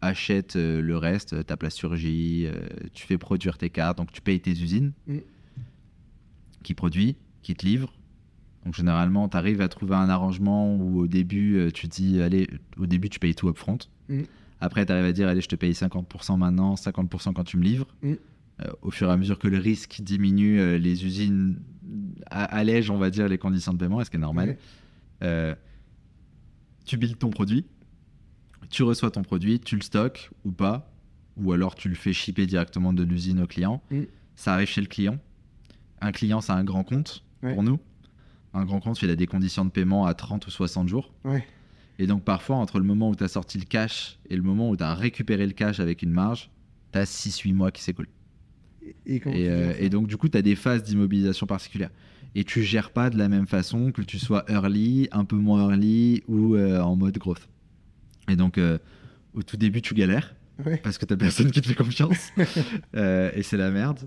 [0.00, 2.46] achètes le reste, ta plasturgie,
[2.94, 5.18] tu fais produire tes cartes, donc tu payes tes usines Mm.
[6.62, 7.92] qui produit, qui te livrent.
[8.64, 12.86] Donc généralement, tu arrives à trouver un arrangement où au début, tu dis, allez, au
[12.86, 13.78] début, tu payes tout upfront.
[14.08, 14.22] Mm.
[14.60, 17.62] Après, tu arrives à dire, allez, je te paye 50% maintenant, 50% quand tu me
[17.62, 17.86] livres.
[18.02, 18.14] Mm.
[18.62, 21.60] Euh, au fur et à mesure que le risque diminue, euh, les usines
[22.30, 24.58] allègent, on va dire, les conditions de paiement, ce qui est normal.
[25.22, 25.54] Euh,
[26.84, 27.64] tu builds ton produit,
[28.68, 30.92] tu reçois ton produit, tu le stockes ou pas,
[31.38, 33.82] ou alors tu le fais shipper directement de l'usine au client.
[33.90, 34.02] Mm.
[34.36, 35.18] Ça arrive chez le client.
[36.02, 37.78] Un client, c'est un grand compte pour nous.
[38.52, 41.12] Un grand compte, il a des conditions de paiement à 30 ou 60 jours.
[41.24, 41.46] Ouais.
[42.00, 44.70] Et donc parfois, entre le moment où tu as sorti le cash et le moment
[44.70, 46.50] où tu as récupéré le cash avec une marge,
[46.92, 48.08] tu as 6-8 mois qui s'écoulent.
[49.06, 51.90] Et, euh, et donc, du coup, tu as des phases d'immobilisation particulières.
[52.34, 55.68] Et tu gères pas de la même façon que tu sois early, un peu moins
[55.68, 57.48] early ou euh, en mode growth.
[58.30, 58.78] Et donc, euh,
[59.34, 60.34] au tout début, tu galères
[60.64, 60.76] Ouais.
[60.76, 62.32] parce que t'as personne qui te fait confiance.
[62.94, 64.00] Et c'est la merde.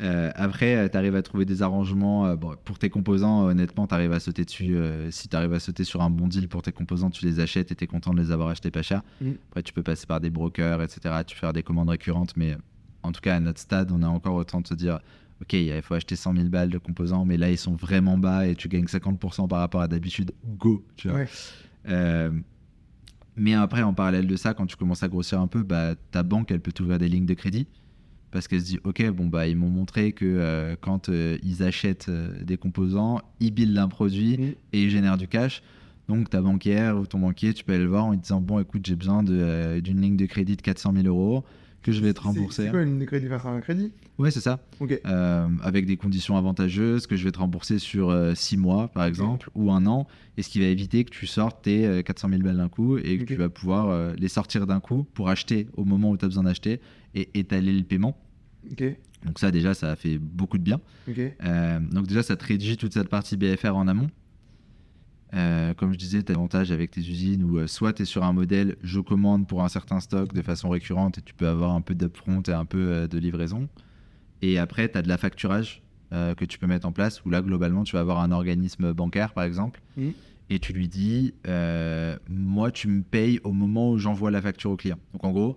[0.00, 2.26] Euh, après, tu arrives à trouver des arrangements.
[2.26, 4.76] euh, bon, pour tes composants, honnêtement, tu arrives à sauter dessus.
[4.76, 7.40] euh, si tu arrives à sauter sur un bon deal pour tes composants, tu les
[7.40, 9.02] achètes et tu es content de les avoir achetés pas cher.
[9.20, 9.32] Mm.
[9.50, 11.00] Après, tu peux passer par des brokers, etc.
[11.26, 12.36] Tu peux faire des commandes récurrentes.
[12.36, 12.56] Mais euh,
[13.02, 15.00] en tout cas, à notre stade, on a encore autant de se dire
[15.42, 18.46] Ok, il faut acheter 100 000 balles de composants, mais là, ils sont vraiment bas
[18.46, 20.32] et tu gagnes 50% par rapport à d'habitude.
[20.58, 21.20] Go tu vois.
[21.20, 21.28] Ouais.
[21.88, 22.30] Euh,
[23.36, 26.22] mais après, en parallèle de ça, quand tu commences à grossir un peu, bah, ta
[26.22, 27.66] banque, elle peut t'ouvrir des lignes de crédit.
[28.30, 31.62] Parce qu'elle se dit, OK, bon, bah, ils m'ont montré que euh, quand euh, ils
[31.62, 34.42] achètent euh, des composants, ils buildent un produit Mm.
[34.72, 35.62] et ils génèrent du cash.
[36.08, 38.58] Donc, ta banquière ou ton banquier, tu peux aller le voir en lui disant, bon,
[38.60, 41.44] écoute, j'ai besoin d'une ligne de crédit de 400 000 euros
[41.82, 42.64] que je vais te rembourser.
[42.64, 43.90] C'est quoi une ligne de crédit face à un crédit?
[44.18, 44.58] Ouais, c'est ça.
[44.80, 45.00] Ok.
[45.06, 49.48] Euh, avec des conditions avantageuses que je vais te rembourser sur 6 mois, par exemple,
[49.54, 50.06] ou un an,
[50.36, 52.98] et ce qui va éviter que tu sortes tes euh, 400 000 balles d'un coup
[52.98, 56.24] et que tu vas pouvoir les sortir d'un coup pour acheter au moment où tu
[56.24, 56.80] as besoin d'acheter
[57.14, 58.16] et étaler le paiement.
[58.70, 58.84] Ok.
[59.24, 60.80] Donc ça déjà, ça a fait beaucoup de bien.
[61.08, 61.18] Ok.
[61.18, 64.10] Euh, donc déjà, ça te réduit toute cette partie BFR en amont.
[65.34, 68.04] Euh, comme je disais, tu as l'avantage avec tes usines où euh, soit tu es
[68.04, 71.46] sur un modèle, je commande pour un certain stock de façon récurrente et tu peux
[71.46, 73.68] avoir un peu d'upfront et un peu de livraison.
[74.42, 77.42] Et après, tu as de la facturage que tu peux mettre en place où là,
[77.42, 80.12] globalement, tu vas avoir un organisme bancaire, par exemple, Mhm.
[80.48, 81.34] et tu lui dis,
[82.28, 84.98] moi, tu me payes au moment où j'envoie la facture au client.
[85.12, 85.56] Donc en gros,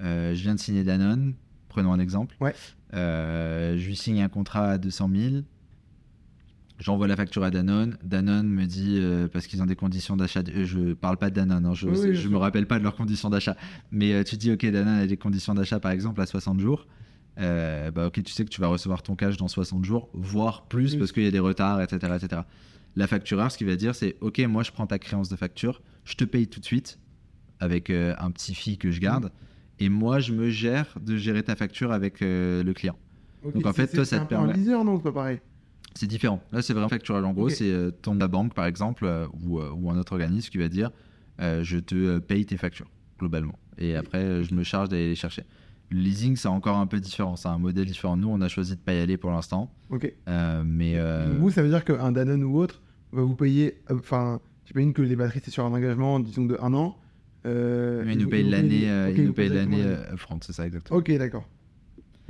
[0.00, 1.34] je viens de signer Danone,
[1.68, 2.36] prenons un exemple.
[2.40, 2.54] Ouais.
[2.94, 5.34] Euh, je lui signe un contrat à 200 000.
[6.78, 7.96] J'envoie la facture à Danone.
[8.02, 11.30] Danone me dit, euh, parce qu'ils ont des conditions d'achat, de- euh, je parle pas
[11.30, 13.56] de Danone, hein, je Oui, oui, je bien me rappelle pas de leurs conditions d'achat.
[13.92, 16.86] Mais euh, tu dis, ok, Danone a des conditions d'achat par exemple à 60 jours.
[17.38, 20.66] Euh, bah ok, tu sais que tu vas recevoir ton cash dans 60 jours, voire
[20.66, 22.42] plus parce qu'il y a des retards, etc., etc.
[22.96, 25.80] La factureur, ce qu'il va dire, c'est ok, moi je prends ta créance de facture,
[26.04, 26.98] je te paye tout de suite
[27.58, 29.30] avec euh, un petit fee que je garde,
[29.80, 32.96] et moi je me gère de gérer ta facture avec euh, le client.
[33.44, 35.12] Donc, en fait, c'est- toi, c'est ça te un peu un permet- non C'est pas
[35.12, 35.40] pareil?
[35.94, 36.40] C'est différent.
[36.52, 37.24] Là, c'est vraiment factural.
[37.24, 40.48] En gros, c'est euh, ton la banque, par exemple, euh, ou, ou un autre organisme
[40.50, 40.90] qui va dire
[41.40, 43.58] je te paye tes factures, globalement.
[43.78, 45.42] Et après, je me charge d'aller les chercher.
[45.90, 47.34] Le leasing, c'est encore un peu différent.
[47.36, 48.16] C'est un modèle différent.
[48.16, 49.74] Nous, on a choisi de pas y aller pour l'instant.
[49.90, 50.12] Ok.
[50.64, 50.98] Mais
[51.38, 53.82] Vous, ça veut dire qu'un Danone ou autre va vous payer.
[53.90, 56.96] Enfin, j'imagine que les batteries, c'est sur un engagement, disons, de un an.
[57.46, 58.86] Euh, il nous paye l'année,
[59.16, 59.82] il nous paye l'année
[60.12, 60.98] upfront, c'est ça exactement.
[60.98, 61.48] Ok, d'accord.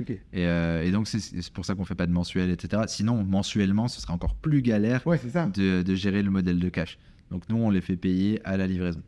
[0.01, 0.09] Ok.
[0.09, 2.81] Et, euh, et donc, c'est- pour ça qu'on fait pas de mensuel, etc.
[2.87, 5.45] Sinon, mensuellement, ce serait encore plus galère Ouais, c'est ça.
[5.47, 6.97] de, de gérer le modèle de cash.
[7.29, 9.01] Donc, nous, on les fait payer à la livraison.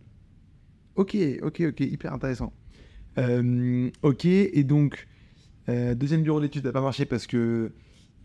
[0.96, 2.54] Ok, ok, ok, hyper intéressant.
[3.18, 5.08] Euh, ok, et donc,
[5.70, 7.72] euh, deuxième bureau d'études n'a pas marché parce que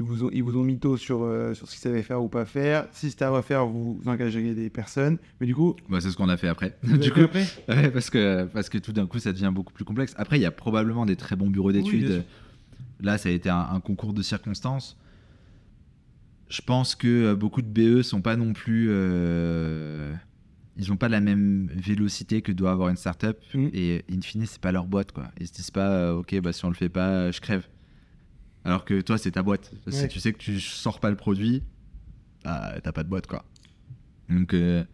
[0.01, 2.28] ils vous ont, ils vous ont mytho sur, euh, sur ce qu'ils savaient faire ou
[2.28, 2.86] pas faire.
[2.90, 5.18] Si c'était à refaire, vous engageriez des personnes.
[5.40, 6.74] Mais du coup, Bah, c'est ce qu'on a fait après.
[6.82, 9.84] du coup, après Ouais, parce que, parce que tout d'un coup, ça devient beaucoup plus
[9.84, 10.14] complexe.
[10.16, 12.24] Après, il y a probablement des très bons bureaux d'études.
[13.03, 14.96] Là, ça a été un, un concours de circonstances.
[16.48, 18.88] Je pense que euh, beaucoup de BE sont pas non plus.
[18.90, 20.12] euh,
[20.76, 23.36] ils n'ont pas la même vélocité que doit avoir une startup.
[23.55, 23.68] Mm.
[23.74, 25.12] Et in fine, c'est pas leur boîte.
[25.12, 25.30] Quoi.
[25.38, 27.66] Ils se disent pas, ok, bah, si on le fait pas, je crève.
[28.64, 29.72] Alors que toi, c'est ta boîte.
[29.88, 30.08] Si Ouais.
[30.08, 31.62] tu sais que tu sors pas le produit,
[32.44, 33.26] bah, t'as pas de boîte.
[33.26, 33.44] quoi.
[34.28, 34.54] Donc.
[34.54, 34.84] euh,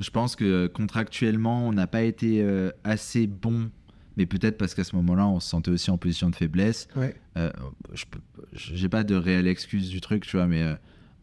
[0.00, 3.70] je pense que contractuellement, on n'a pas été euh, assez bon,
[4.16, 6.88] mais peut-être parce qu'à ce moment-là, on se sentait aussi en position de faiblesse.
[6.96, 7.14] Ouais.
[7.36, 7.50] Euh,
[7.92, 8.04] je
[8.52, 10.64] j'ai pas de réelle excuse du truc, tu vois, mais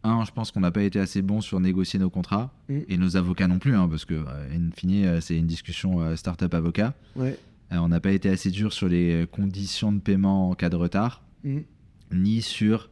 [0.04, 2.78] un, je pense qu'on n'a pas été assez bon sur négocier nos contrats Mm.
[2.88, 4.14] et nos avocats non plus, hein, parce que
[4.54, 6.94] in fine, c'est une discussion startup avocat.
[7.14, 7.38] Ouais.
[7.72, 10.76] Euh, on n'a pas été assez dur sur les conditions de paiement en cas de
[10.76, 11.64] retard Mhm.
[12.12, 12.90] ni sur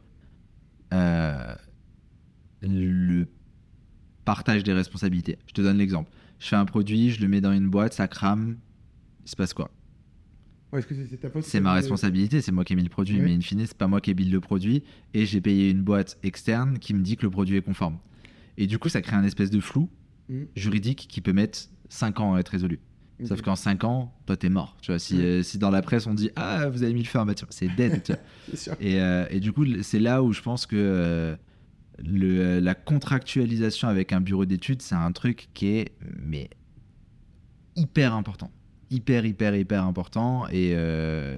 [0.93, 1.55] euh,
[2.61, 3.25] le
[4.25, 5.37] partage des responsabilités.
[5.47, 6.11] Je te donne l'exemple.
[6.39, 8.57] Je fais un produit, je le mets dans une boîte, ça crame,
[9.25, 9.71] il se passe quoi?
[10.73, 10.81] Ouais,
[11.41, 13.25] c'est ma responsabilité, c'est moi qui ai mis le produit, Ouais.
[13.25, 14.83] mais in fine, c'est pas moi qui ai build le produit
[15.13, 17.97] et j'ai payé une boîte externe qui me dit que le produit est conforme.
[18.57, 19.89] Et du coup, ça crée un espèce de flou
[20.29, 20.47] Mhm.
[20.55, 22.79] juridique qui peut mettre 5 ans à être résolu.
[23.21, 23.27] Ok.
[23.27, 24.75] Sauf qu'en 5 ans, toi, t'es mort.
[24.81, 27.07] Tu vois, si, euh, si dans la presse on dit Ah, vous avez mis le
[27.07, 28.01] feu à un bâtiment, c'est dead.
[28.03, 28.21] tu vois.
[28.49, 28.73] C'est sûr.
[28.79, 31.35] Et, euh, et du coup, c'est là où je pense que euh,
[32.03, 35.91] le- la contractualisation avec un bureau d'études, c'est un truc qui est
[36.21, 36.49] mais
[37.75, 38.51] hyper important.
[38.89, 40.47] Hyper, hyper, hyper important.
[40.49, 41.37] Et, euh,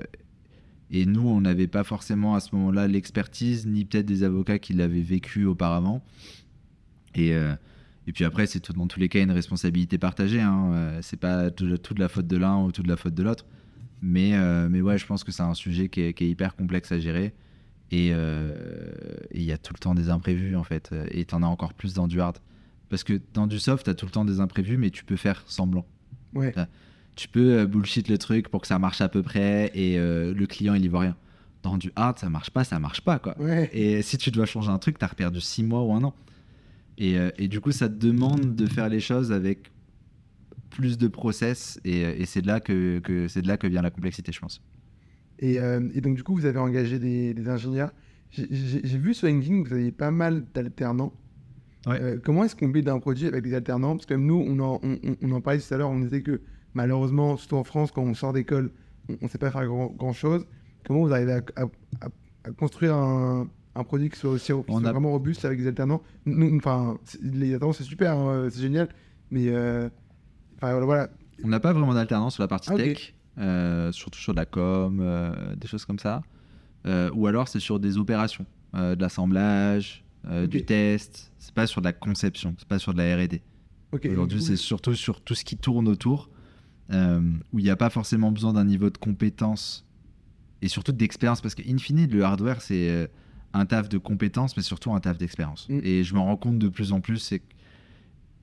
[0.90, 4.74] et nous, on n'avait pas forcément à ce moment-là l'expertise, ni peut-être des avocats qui
[4.74, 6.04] l'avaient vécu auparavant.
[7.16, 7.34] Et,
[8.08, 10.42] et puis après, c'est dans tous les cas une responsabilité partagée.
[10.42, 10.72] Hein.
[10.74, 13.46] Euh, C'est pas tout- toute la faute de l'un ou toute la faute de l'autre.
[14.02, 16.56] Mais, euh, mais ouais, je pense que c'est un sujet qui est, qui est, hyper
[16.56, 17.34] complexe à gérer.
[17.92, 20.92] Et il y a tout le temps des imprévus, en fait.
[21.12, 22.38] Et tu en as encore plus dans du hard.
[22.90, 25.16] Parce que dans du soft, tu as tout le temps des imprévus, mais tu peux
[25.16, 25.86] faire semblant.
[26.34, 26.54] Ouais.
[27.16, 30.74] Tu peux bullshit le truc pour que ça marche à peu près et le client,
[30.74, 31.16] il y voit rien.
[31.62, 33.40] Dans du hard, ça marche pas, ça marche pas, quoi.
[33.40, 33.70] Ouais.
[33.72, 36.14] Et si tu dois changer un truc, tu as perdu 6 mois ou un an.
[36.98, 39.72] Et, et, du coup, ça te demande de faire les choses avec
[40.70, 43.82] plus de process et, et c'est de là que, que c'est de là que vient
[43.82, 44.62] la complexité, je pense.
[45.40, 47.92] Et, euh, et donc du coup, vous avez engagé des, des ingénieurs.
[48.32, 51.14] J'ai vu sur LinkedIn que vous aviez pas mal d'alternants.
[51.86, 52.02] Ouais.
[52.02, 53.96] Euh, comment est-ce qu'on build un produit avec des alternants?
[53.96, 56.22] Parce que même nous, on en, on, on en parlait tout à l'heure, on disait
[56.22, 56.42] que
[56.74, 58.72] malheureusement, surtout en France, quand on sort d'école,
[59.10, 60.48] on ne sait pas faire grand, grand, chose.
[60.86, 61.64] Comment vous arrivez à, à,
[62.02, 62.08] à,
[62.46, 64.92] à construire un, un, produit qui soit aussi qui soit a...
[64.92, 68.90] vraiment robuste avec des alternants Enfin, les alternants, c'est super, hein, c'est génial,
[69.32, 69.90] mais euh,
[70.62, 71.10] voilà.
[71.44, 74.46] On n'a pas vraiment d'alternance sur la partie Ah, tech, euh, surtout sur de la
[74.46, 76.22] com, euh, des choses comme ça.
[76.86, 80.04] Ou alors c'est sur des opérations, de l'assemblage,
[80.48, 81.32] du test.
[81.40, 83.42] C'est pas sur de la conception, c'est pas sur de la R&D.
[84.10, 86.30] Aujourd'hui, c'est surtout sur tout ce qui tourne autour,
[86.90, 89.86] où il n'y a pas forcément besoin d'un niveau de compétence
[90.62, 93.10] et surtout d'expérience, parce fine, le hardware, c'est
[93.54, 95.68] un taf de compétences, mais surtout un taf d'expérience.
[95.70, 95.80] Mm.
[95.84, 97.46] Et je me rends compte de plus en plus, c'est que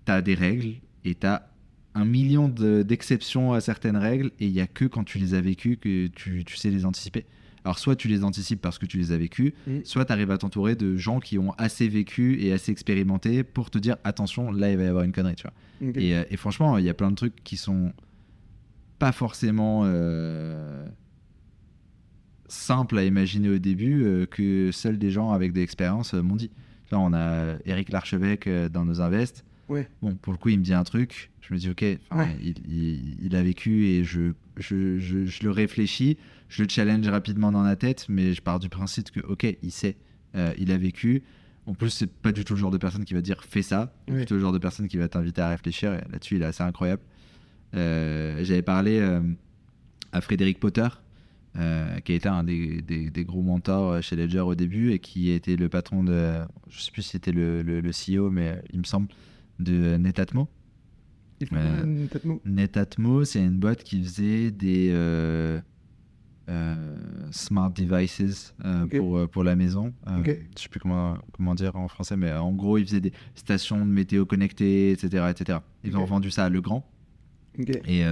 [0.07, 1.49] tu as des règles et tu as
[1.95, 5.35] un million de- d'exceptions à certaines règles, et il n'y a que quand tu les
[5.35, 7.27] as vécues que tu, tu sais les anticiper.
[7.65, 9.79] Alors, soit tu les anticipes parce que tu les as vécues, Mm.
[9.85, 13.71] soit tu arrives à t'entourer de gens qui ont assez vécu et assez expérimenté pour
[13.71, 15.91] te dire attention, là, il va y avoir une connerie, tu vois.
[16.01, 17.93] Et, euh, et franchement, il y a plein de trucs qui sont
[18.99, 20.87] pas forcément euh,
[22.51, 26.36] simples à imaginer au début euh, que seuls des gens avec de l'expérience euh, m'ont
[26.36, 26.51] dit.
[26.90, 29.44] Là, on a Eric Larchevêque euh, dans nos invests.
[29.68, 29.88] Ouais.
[30.03, 31.30] Bon, pour le coup, il me dit un truc.
[31.40, 31.98] Je me dis, ok, Ouais.
[32.42, 36.16] il, il- il a vécu et je, je, je, je le réfléchis,
[36.48, 39.70] je le challenge rapidement dans la tête, mais je pars du principe que, ok, il
[39.70, 39.96] sait,
[40.34, 41.22] euh, il a vécu.
[41.66, 43.92] En plus, c'est pas du tout le genre de personne qui va dire fais ça,
[44.07, 44.18] c'est Ouais.
[44.20, 45.92] plutôt le genre de personne qui va t'inviter à réfléchir.
[46.11, 47.03] Là-dessus, il est assez incroyable.
[47.74, 49.20] Euh, J'avais parlé euh,
[50.12, 50.88] à Frédéric Potter,
[51.57, 54.92] euh, qui a été un des, des- des gros mentors euh, chez Ledger au début
[54.92, 56.38] et qui était le patron de,
[56.68, 59.09] je sais plus si c'était le, le, le CEO, mais euh, il me semble,
[59.59, 60.48] de Netatmo.
[61.59, 61.84] Euh.
[62.44, 65.61] Netatmo, c'est une boîte qui faisait des euh,
[67.30, 68.55] smart devices
[68.98, 69.92] pour, pour la maison.
[70.57, 73.78] Je sais plus comment, comment dire en français, mais en gros, ils faisaient des stations
[73.84, 75.24] de météo connectées, etc.
[75.30, 75.59] etc.
[75.84, 76.84] Ils ont vendu ça à Legrand.
[77.86, 78.03] Et,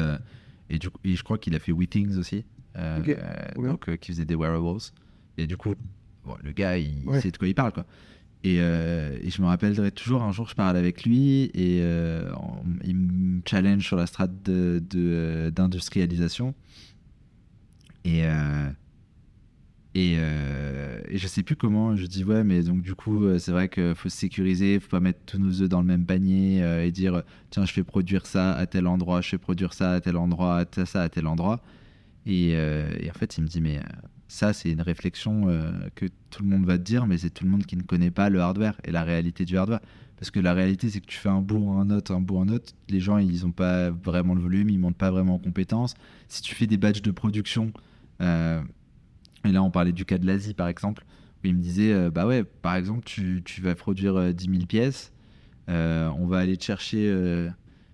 [0.70, 2.44] et, du et je crois qu'il a fait Withings aussi.
[2.78, 3.00] Euh,
[3.56, 4.78] donc, euh, qui faisait des wearables.
[5.36, 5.74] Et du coup,
[6.24, 7.20] bon, le gars, il Ouais.
[7.20, 7.72] sait de quoi il parle.
[7.72, 7.84] Quoi.
[8.44, 12.30] Et, euh, et je me rappellerai toujours, un jour, je parle avec lui et euh,
[12.36, 16.54] on- il me challenge sur la strate de- de, d'industrialisation.
[18.04, 18.68] Et, euh,
[19.94, 23.68] et, et je sais plus comment, je dis ouais, mais donc du coup, c'est vrai
[23.68, 26.92] qu'il faut se sécuriser, faut pas mettre tous nos œufs dans le même panier et
[26.92, 30.16] dire tiens, je fais produire ça à tel endroit, je fais produire ça à tel
[30.16, 31.60] endroit, ça à tel endroit.
[32.28, 33.82] Et, euh, et en fait, il me dit mais euh,
[34.28, 37.44] ça, c'est une réflexion euh, que tout le monde va te dire, mais c'est tout
[37.44, 39.80] le monde qui ne connaît pas le hardware et la réalité du hardware.
[40.18, 42.44] Parce que la réalité, c'est que tu fais un bout en note, un bout en
[42.44, 45.94] note, les gens, ils n'ont pas vraiment le volume, ils montent pas vraiment en compétences.
[46.28, 47.72] Si tu fais des batchs de production,
[48.20, 51.04] et là, on parlait du cas de l'Asie, par exemple,
[51.36, 54.66] où il me disait, bah ouais, par exemple, tu, tu vas produire euh, 10 000
[54.66, 55.12] pièces,
[55.68, 57.48] on va aller te chercher,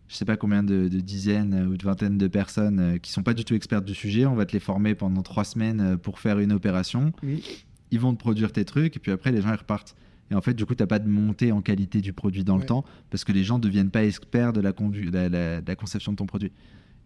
[0.09, 3.11] je sais pas combien de, de dizaines euh, ou de vingtaines de personnes euh, qui
[3.11, 5.81] sont pas du tout expertes du sujet, on va te les former pendant trois semaines
[5.81, 7.65] euh, pour faire une opération, Oui.
[7.91, 9.97] ils vont te produire tes trucs, et puis après, les gens, ils repartent.
[10.31, 12.61] Et en fait, du coup, t'as pas de montée en qualité du produit dans Ouais.
[12.61, 15.67] le temps, parce que les gens deviennent pas experts de la, condu- la- la- de
[15.69, 16.53] la conception de ton produit.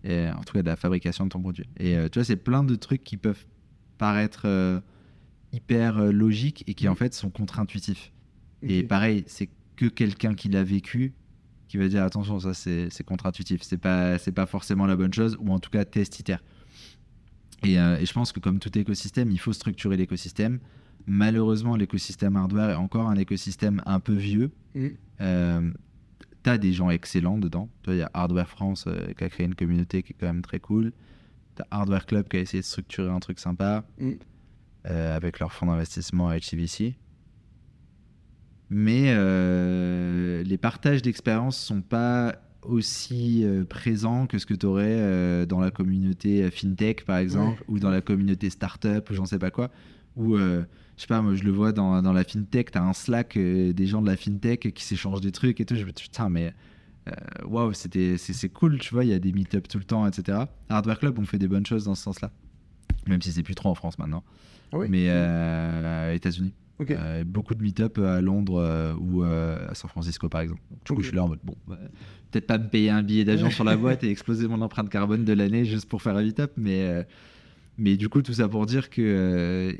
[0.05, 1.65] Et, en tout cas, de la fabrication de ton produit.
[1.79, 3.45] Et euh, tu vois, c'est plein de trucs qui peuvent
[3.99, 4.81] paraître euh,
[5.53, 8.13] hyper euh, logiques et qui en fait sont contre-intuitifs.
[8.63, 11.15] Et pareil, c'est que quelqu'un qui l'a vécu
[11.69, 15.37] qui va dire attention, ça c'est contre-intuitif, c'est pas, c'est pas forcément la bonne chose,
[15.41, 16.37] ou en tout cas test iter.
[17.65, 20.61] Et, euh, et je pense que comme tout écosystème, il faut structurer l'écosystème.
[21.07, 24.51] Malheureusement, l'écosystème hardware est encore un écosystème un peu vieux.
[24.75, 24.91] Mhm.
[25.21, 25.71] Euh,
[26.45, 27.69] T'as des gens excellents dedans.
[27.89, 30.41] Il y a Hardware France euh, qui a créé une communauté qui est quand même
[30.41, 30.93] très cool.
[31.57, 34.19] T'as Hardware Club qui a essayé de structurer un truc sympa Mhm.
[34.87, 36.95] euh, avec leur fonds d'investissement HCVC.
[38.71, 45.47] Mais euh, les partages d'expériences sont pas aussi euh, présents que ce que tu aurais
[45.47, 49.39] dans la communauté euh, fintech par exemple ou dans la communauté startup ou j'en sais
[49.39, 49.71] pas quoi
[50.17, 50.65] ou euh,
[50.97, 53.37] je sais pas moi je le vois dans, dans la fintech tu as un Slack
[53.37, 56.03] euh, des gens de la fintech qui s'échangent des trucs et tout je me dis
[56.03, 56.53] putain mais
[57.09, 60.07] euh, waouh, c'était c'est cool, tu vois, il y a des meet-up tout le temps,
[60.07, 60.41] etc.
[60.69, 62.31] Hardware Club, on fait des bonnes choses dans ce sens-là.
[63.07, 64.23] Même si c'est plus trop en France maintenant.
[64.73, 66.53] Oui Mais euh, aux États-Unis.
[66.91, 70.61] Euh, beaucoup de meet-up à Londres euh, ou euh, à San Francisco, par exemple.
[70.85, 71.79] Du coup, je suis là en mode, bon, bah,
[72.31, 75.25] peut-être pas me payer un billet d'avion sur la boîte et exploser mon empreinte carbone
[75.25, 77.03] de l'année juste pour faire un meet-up, mais, euh,
[77.79, 79.73] mais du coup, tout ça pour dire que euh,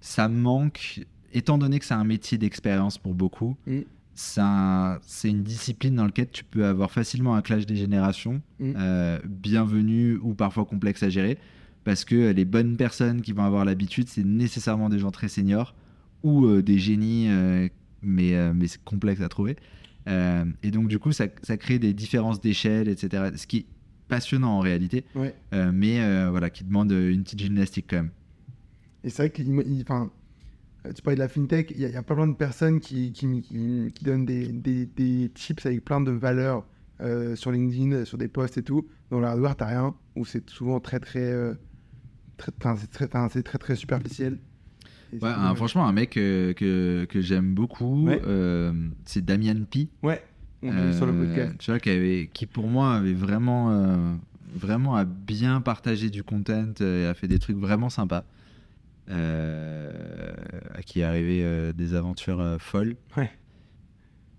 [0.00, 3.80] ça manque, étant donné que c'est un métier d'expérience pour beaucoup, Mm.
[4.14, 8.42] c'est un- c'est une discipline dans laquelle tu peux avoir facilement un clash des générations,
[8.60, 8.72] Mm.
[8.76, 11.38] euh, bienvenu ou parfois complexe à gérer,
[11.84, 15.74] parce que les bonnes personnes qui vont avoir l'habitude, c'est nécessairement des gens très seniors
[16.22, 17.68] ou euh, des génies, euh,
[18.02, 19.56] mais, euh, mais c'est complexe à trouver.
[20.08, 23.24] Euh, et donc, du coup, ça, ça crée des différences d'échelle, etc.
[23.36, 23.66] Ce qui est
[24.08, 25.34] passionnant en réalité, Ouais.
[25.54, 28.10] euh, mais euh, voilà, qui demande une petite gymnastique quand même.
[29.02, 29.30] Et c'est vrai
[30.86, 33.12] euh, tu parlais de la fintech, il y, y a pas plein de personnes qui,
[33.12, 36.66] qui, qui- qui donnent des, des, des tips avec plein de valeurs
[37.00, 38.86] euh, sur LinkedIn, sur des posts et tout.
[39.10, 41.32] Dans le hardware, t'as rien, ou c'est souvent très très,
[42.38, 44.38] euh, très, très, superficiel.
[45.20, 48.20] Ouais, un- franchement, un mec euh, que, que j'aime beaucoup, Ouais.
[48.26, 48.72] euh,
[49.04, 49.88] c'est Damian Pi.
[50.02, 50.22] Ouais,
[50.62, 51.54] on l'a vu sur le Euh, podcast.
[51.58, 54.14] Tu vois, qui, avait, qui pour moi avait vraiment, euh,
[54.56, 58.24] vraiment a bien partagé du content euh, et a fait des trucs vraiment sympas.
[59.10, 59.92] Euh,
[60.74, 62.96] à qui est arrivé euh, des aventures euh, folles.
[63.16, 63.30] Ouais.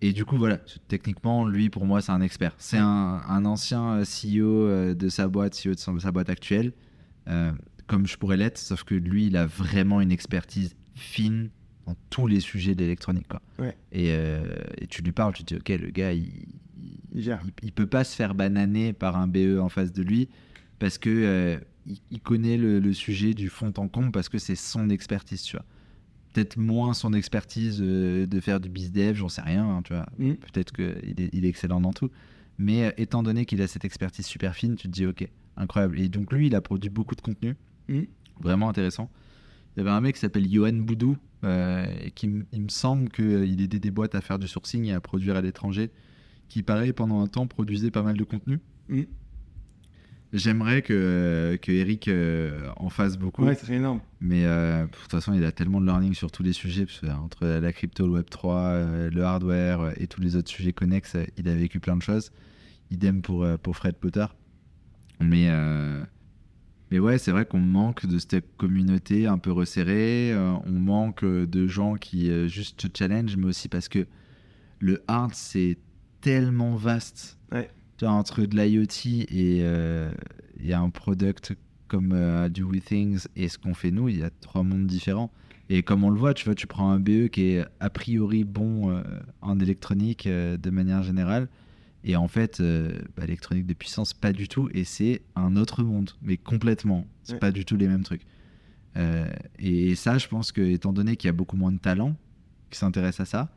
[0.02, 2.54] Et du coup, voilà, techniquement, lui, pour moi, c'est un expert.
[2.58, 6.74] C'est un, un ancien euh, CEO euh, de sa boîte, CEO de sa boîte actuelle,
[7.28, 7.52] euh,
[7.88, 11.50] comme je pourrais l'être, sauf que lui, il a vraiment une expertise fine
[11.86, 13.28] dans tous les sujets d'électronique.
[13.28, 13.42] quoi.
[13.60, 13.76] Ouais.
[13.92, 14.44] Et, euh,
[14.80, 16.32] et tu lui parles, tu te dis, ok, le gars, il,
[17.14, 17.42] Il gère.
[17.46, 20.30] il, il peut pas se faire bananer par un BE en face de lui
[20.80, 24.40] parce que euh, il, il connaît le, le sujet du fond en comble parce que
[24.40, 25.66] c'est son expertise, tu vois.
[26.34, 30.06] Peut-être moins son expertise euh, de faire du bizdev, j'en sais rien, hein, tu vois.
[30.18, 30.34] Mm.
[30.34, 32.10] Peut-être qu'il est, il est excellent dans tout.
[32.58, 36.00] Mais étant donné qu'il a cette expertise super fine, tu te dis, ok, incroyable.
[36.00, 37.56] Et donc lui, il a produit beaucoup de contenu,
[37.88, 38.02] Mm.
[38.42, 39.10] vraiment intéressant.
[39.76, 42.70] Il y avait un mec qui s'appelle Johan Boudou, euh, et qui m- il me
[42.70, 45.92] semble qu'il aidait des boîtes à faire du sourcing et à produire à l'étranger,
[46.48, 48.60] qui pareil pendant un temps produisait pas mal de contenu.
[48.90, 49.02] Mm.
[50.34, 54.02] J'aimerais que, que Eric euh, en fasse beaucoup, Ouais, serait énorme.
[54.20, 57.00] mais euh, de toute façon il a tellement de learning sur tous les sujets, parce
[57.00, 60.36] que, euh, entre la crypto, le Web 3, euh, le hardware euh, et tous les
[60.36, 62.32] autres sujets connexes, euh, il a vécu plein de choses.
[62.92, 64.26] Idem pour, euh, pour Fred Potter.
[65.22, 66.04] Mais, euh,
[66.92, 70.32] mais ouais, c'est vrai qu'on manque de cette communauté un peu resserrée.
[70.34, 74.06] euh, on manque euh, de gens qui euh, juste te challenge, mais aussi parce que
[74.80, 75.78] le hard, c'est
[76.22, 77.38] tellement vaste.
[77.52, 77.70] Ouais.
[77.98, 80.12] Tu vois, entre de l'IoT et, euh,
[80.60, 81.56] et un product
[81.88, 82.10] comme
[82.50, 85.32] Do We Things et ce qu'on fait nous, il y a trois mondes différents.
[85.70, 88.44] Et comme on le voit, tu vois, tu prends un BE qui est a priori
[88.44, 89.02] bon
[89.42, 91.48] en électronique de manière générale,
[92.06, 95.84] et en fait, euh, bah, l'électronique de puissance, pas du tout, et c'est un autre
[95.84, 97.06] monde, mais complètement.
[97.24, 97.40] C'est Ouais.
[97.40, 98.22] pas du tout les mêmes trucs.
[98.98, 99.28] Euh,
[99.60, 102.16] et ça, je pense que, étant donné qu'il y a beaucoup moins de talents
[102.70, 103.52] qui s'intéressent à ça,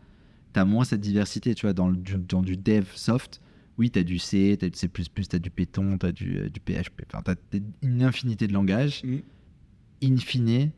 [0.54, 3.40] tu as moins cette diversité, tu vois, dans, le- du, dans du dev soft.
[3.76, 6.10] Oui, tu as du C, tu as du C++, tu as du Python, tu as
[6.12, 9.04] du, euh, du PHP, enfin, tu as une infinité de langages.
[9.04, 9.18] Mm.
[10.02, 10.70] In fine,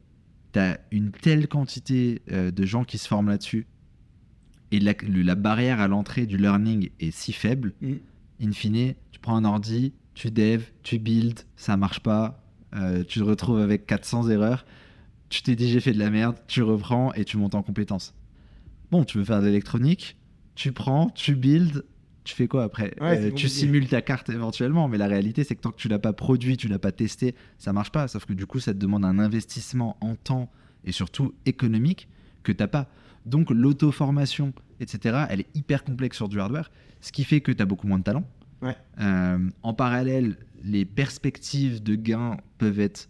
[0.53, 3.67] tu as une telle quantité euh, de gens qui se forment là-dessus,
[4.73, 7.73] et la, barrière à l'entrée du learning est si faible.
[7.81, 7.95] Mm.
[8.43, 12.43] In fine, tu prends un ordi, tu dev, tu build, ça marche pas,
[12.75, 14.65] euh, tu te retrouves avec 400 erreurs,
[15.29, 18.15] tu t'es dit j'ai fait de la merde, tu reprends et tu montes en compétence.
[18.91, 20.17] Bon, tu veux faire de l'électronique,
[20.55, 21.85] tu prends, tu build,
[22.25, 22.95] tu fais quoi après?
[23.01, 25.89] Ouais, Euh, Tu simules ta carte éventuellement, mais la réalité c'est que tant que tu
[25.89, 28.09] l'as pas produit, tu l'as pas testé, ça marche pas.
[28.09, 30.51] Sauf que du coup, ça te demande un investissement en temps
[30.85, 32.09] et surtout économique
[32.43, 32.89] que t'as pas.
[33.27, 37.63] Donc l'auto-formation, etc., elle est hyper complexe sur du hardware, ce qui fait que tu
[37.63, 38.25] as beaucoup moins de talent.
[38.63, 38.77] Ouais.
[39.01, 43.09] Euh, en parallèle, les perspectives de gains peuvent être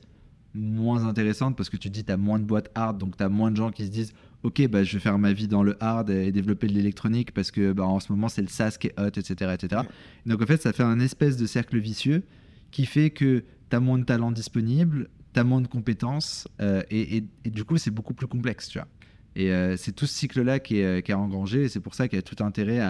[0.54, 3.22] moins intéressantes parce que tu te dis tu as moins de boîtes hard, donc tu
[3.22, 5.62] as moins de gens qui se disent ok, bah, je vais faire ma vie dans
[5.62, 8.76] le hard et développer de l'électronique parce que bah, en ce moment c'est le SaaS
[8.80, 9.52] qui est hot, etc.
[9.54, 9.82] etc.
[9.82, 9.88] Ouais.
[10.26, 12.22] Donc en fait, ça fait un espèce de cercle vicieux
[12.70, 16.82] qui fait que tu as moins de talent disponible, tu as moins de compétences euh,
[16.90, 18.88] et, et- et du coup c'est beaucoup plus complexe, tu vois.
[19.36, 21.94] Et euh, c'est tout ce cycle-là qui est, euh, qui est engrangé et c'est pour
[21.94, 22.80] ça qu'il y a tout intérêt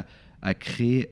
[0.42, 1.10] à, créer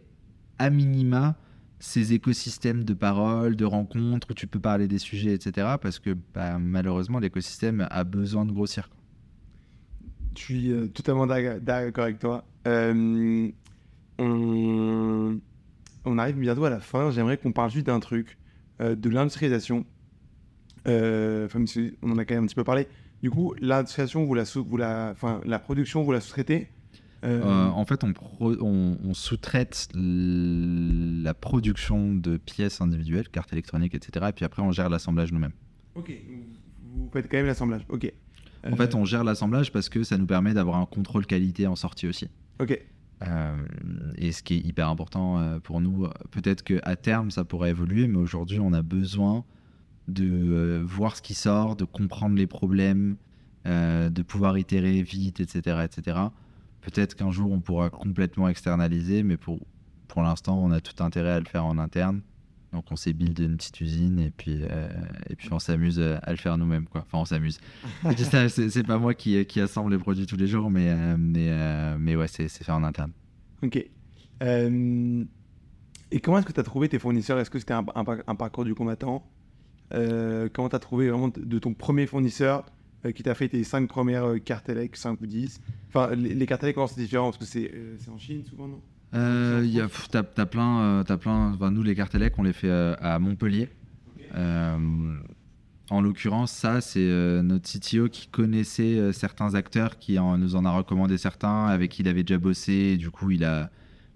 [0.58, 1.36] à minima
[1.80, 5.76] ces écosystèmes de paroles, de rencontres où tu peux parler des sujets, etc.
[5.80, 8.88] Parce que bah, malheureusement, l'écosystème a besoin de grossir.
[10.36, 12.44] Je suis euh, totalement d'ac- d'accord avec toi.
[12.66, 13.50] Euh,
[14.18, 15.38] on...
[16.18, 17.10] arrive bientôt à la fin.
[17.10, 18.38] J'aimerais qu'on parle juste d'un truc,
[18.80, 19.84] de l'industrialisation.
[20.86, 21.64] Enfin,
[22.02, 22.88] on en a quand même un petit peu parlé.
[23.22, 26.68] Du coup, l'industrialisation, vous la, vous la, enfin, la production, vous la sous-traitez
[27.24, 34.26] Euh, en fait, on, on, sous-traite la production de pièces individuelles, cartes électroniques, etc.
[34.28, 35.54] Et puis après, on gère l'assemblage nous-mêmes.
[35.96, 36.12] Ok,
[36.94, 37.82] vous faites quand même l'assemblage.
[37.88, 38.12] Ok.
[38.70, 41.76] En fait, on gère l'assemblage parce que ça nous permet d'avoir un contrôle qualité en
[41.76, 42.28] sortie aussi.
[42.60, 42.80] Ok.
[43.26, 43.66] Euh,
[44.16, 48.06] et ce qui est hyper important euh, pour nous, peut-être qu'à terme ça pourrait évoluer,
[48.06, 49.44] mais aujourd'hui on a besoin
[50.08, 53.16] de euh, voir ce qui sort, de comprendre les problèmes,
[53.66, 55.84] de pouvoir itérer vite, etc.
[55.84, 56.18] etc.
[56.80, 59.58] Peut-être qu'un jour on pourra complètement externaliser, mais pour,
[60.06, 62.22] pour l'instant on a tout intérêt à le faire en interne.
[62.72, 64.62] Donc on s'est build une petite usine et puis,
[65.28, 66.86] et puis on s'amuse à le faire nous-mêmes.
[66.86, 67.02] Quoi.
[67.02, 67.60] Enfin on s'amuse.
[68.48, 72.28] c'est pas moi qui, qui assemble les produits tous les jours, mais, mais, mais ouais,
[72.28, 73.12] c'est fait en interne.
[73.62, 73.84] Ok.
[74.42, 75.24] Euh,
[76.10, 77.38] et comment est-ce que tu as trouvé tes fournisseurs?
[77.38, 79.22] Est-ce que c'était un, parcours du combattant?
[79.22, 79.37] euh,
[79.90, 82.66] Comment tu as trouvé vraiment de ton premier fournisseur
[83.06, 86.64] euh, qui t'a fait tes 5 premières cartes ELEC, 5 ou 10 Enfin, les, cartes
[86.64, 87.30] ELEC, c'est différent?
[87.30, 88.80] Parce que c'est en Chine souvent, non?
[89.14, 92.70] Euh, y a, t'as, as plein, as plein nous les cartes ELEC on les fait
[92.70, 93.70] à Montpellier.
[94.34, 97.08] en l'occurrence, ça c'est
[97.42, 102.08] notre CTO qui connaissait certains acteurs, qui nous en a recommandé certains, avec qui il
[102.08, 102.72] avait déjà bossé.
[102.72, 103.70] Et du coup, il a,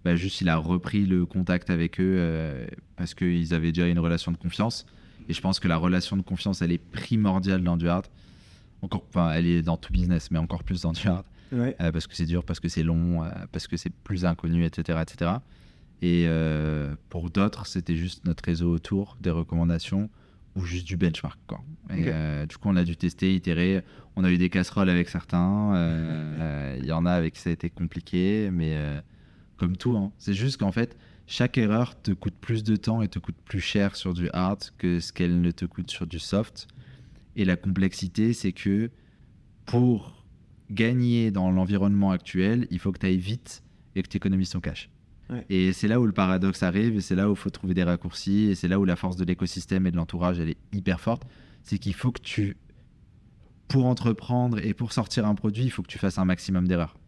[0.04, 2.66] bah, juste il a repris le contact avec eux euh,
[2.96, 4.86] parce qu'ils avaient déjà une relation de confiance.
[5.28, 8.06] Et je pense que la relation de confiance, elle est primordiale dans du hard.
[8.82, 11.24] Encore, enfin, elle est dans tout business, mais encore plus dans du hard.
[11.52, 14.64] Euh, parce que c'est dur, parce que c'est long, euh, parce que c'est plus inconnu,
[14.64, 14.98] etc.
[15.02, 15.32] etc.
[16.00, 16.26] Et
[17.10, 20.10] pour d'autres, c'était juste notre réseau autour, des recommandations
[20.56, 21.38] ou juste du benchmark.
[21.46, 21.60] Quoi.
[21.94, 22.10] Et,
[22.46, 23.84] du coup, on a dû tester, itérer.
[24.16, 26.76] On a eu des casseroles avec certains.
[26.80, 28.76] Il y en a avec qui ça a été compliqué, mais
[29.62, 29.96] comme tout.
[29.96, 30.10] Hein.
[30.18, 30.96] C'est juste qu'en fait,
[31.32, 34.64] chaque erreur te coûte plus de temps et te coûte plus cher sur du hard
[34.76, 36.68] que ce qu'elle ne te coûte sur du soft.
[37.36, 38.90] Et la complexité, c'est que
[39.64, 40.26] pour
[40.70, 43.62] gagner dans l'environnement actuel, il faut que tu ailles vite
[43.96, 44.90] et que tu économises ton cash.
[45.48, 47.84] Et c'est là où le paradoxe arrive, et c'est là où il faut trouver des
[47.84, 51.00] raccourcis, et c'est là où la force de l'écosystème et de l'entourage, elle est hyper
[51.00, 51.22] forte.
[51.62, 52.58] C'est qu'il faut que tu,
[53.68, 56.98] pour entreprendre et pour sortir un produit, il faut que tu fasses un maximum d'erreurs.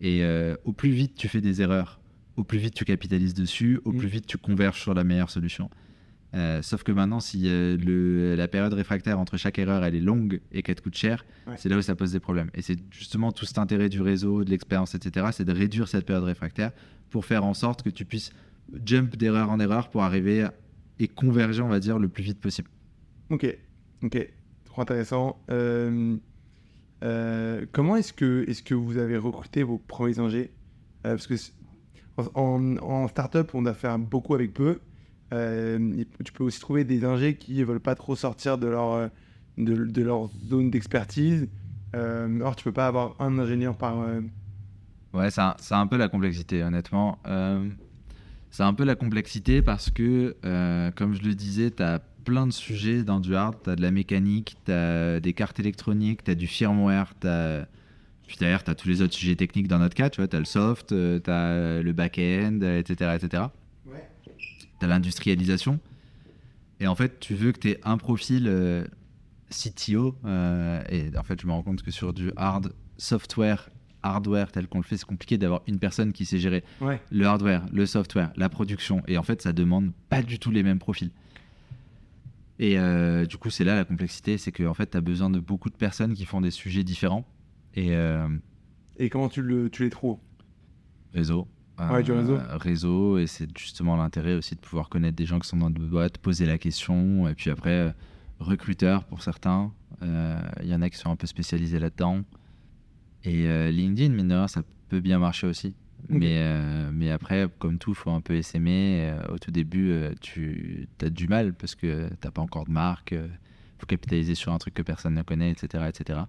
[0.00, 2.00] Et euh, au plus vite tu fais des erreurs,
[2.36, 3.98] au plus vite tu capitalises dessus, au mm.
[3.98, 5.70] plus vite tu converges sur la meilleure solution.
[6.34, 10.00] Euh, sauf que maintenant, si euh, le, la période réfractaire entre chaque erreur elle est
[10.00, 11.24] longue et qu'elle te coûte cher,
[11.56, 12.50] c'est là où ça pose des problèmes.
[12.54, 16.04] Et c'est justement tout cet intérêt du réseau, de l'expérience, etc., c'est de réduire cette
[16.04, 16.72] période réfractaire
[17.10, 18.32] pour faire en sorte que tu puisses
[18.84, 20.46] jump d'erreur en erreur pour arriver
[20.98, 22.68] et converger, on va dire, le plus vite possible.
[23.30, 23.46] Ok,
[24.02, 24.28] ok,
[24.64, 25.40] trop intéressant.
[27.02, 30.50] Euh, comment est-ce que, est que vous avez recruté vos premiers ingés?
[31.02, 31.34] Parce que
[32.34, 34.80] en, startup, on a fait beaucoup avec peu.
[35.32, 39.10] Euh, tu peux aussi trouver des ingés qui ne veulent pas trop sortir de leur,
[39.58, 41.48] de, leur zone d'expertise.
[41.94, 43.96] or, tu peux pas avoir un ingénieur par.
[45.12, 47.18] Ouais, c'est un, un, peu la complexité, honnêtement.
[48.50, 50.36] c'est un peu la complexité parce que,
[50.96, 53.56] comme je le disais, tu as plein de sujets dans du hard.
[53.62, 57.28] Tu as de la mécanique, tu as des cartes électroniques, tu as du firmware, tu
[57.28, 57.66] as...
[58.26, 60.36] Puis derrière, tu as tous les autres sujets techniques dans notre cas, tu vois, tu
[60.36, 63.12] as le soft, euh, tu as le back-end, etc.
[63.14, 63.44] etc.
[63.86, 64.08] Ouais.
[64.24, 65.78] Tu as l'industrialisation.
[66.80, 68.84] Et en fait, tu veux que tu aies un profil euh,
[69.50, 70.16] CTO.
[70.24, 73.70] Euh, et en fait, je me rends compte que sur du hard software,
[74.02, 76.64] hardware tel qu'on le fait, c'est compliqué d'avoir une personne qui sait gérer
[77.10, 79.02] le hardware, le software, la production.
[79.06, 81.10] Et en fait, ça demande pas du tout les mêmes profils.
[82.58, 85.40] Et euh, du coup, c'est là la complexité, c'est qu'en fait, tu as besoin de
[85.40, 87.26] beaucoup de personnes qui font des sujets différents.
[87.76, 88.28] Et, euh,
[88.98, 90.18] et comment tu, le, tu les trouves?
[91.14, 91.46] Réseau.
[91.78, 92.36] Ouais, du réseau.
[92.36, 95.68] Euh, réseau, et c'est justement l'intérêt aussi de pouvoir connaître des gens qui sont dans
[95.68, 97.94] notre boîte, poser la question, et puis après,
[98.40, 99.72] recruteur pour certains.
[100.02, 102.22] Il y en a qui sont un peu spécialisés là-dedans.
[103.24, 105.74] Et LinkedIn, mine de rien, ça peut bien marcher aussi.
[106.08, 109.10] Mais, euh, mais après, comme tout, il faut un peu essaimer.
[109.10, 112.64] Euh, au tout début, euh, tu as du mal parce que tu n'as pas encore
[112.64, 113.12] de marque.
[113.12, 115.84] Il faut capitaliser sur un truc que personne ne connaît, etc.
[115.88, 116.20] etc.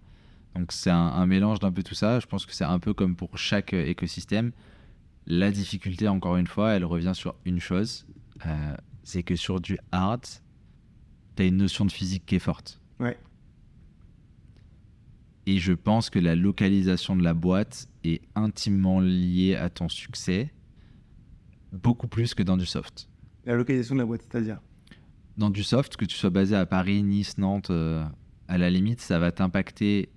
[0.57, 2.19] Donc c'est un, mélange d'un peu tout ça.
[2.19, 4.51] Je pense que c'est un peu comme pour chaque écosystème.
[5.27, 8.07] La difficulté, encore une fois, elle revient sur une chose.
[9.03, 10.25] c'est que sur du hard,
[11.35, 12.81] tu as une notion de physique qui est forte.
[12.99, 13.17] Ouais.
[15.45, 20.51] Et je pense que la localisation de la boîte est intimement liée à ton succès,
[21.71, 23.09] beaucoup plus que dans du soft.
[23.45, 24.59] La localisation de la boîte, c'est-à-dire?
[25.37, 28.03] Dans du soft, que tu sois basé à Paris, Nice, Nantes, euh,
[28.47, 30.09] à la limite, ça va t'impacter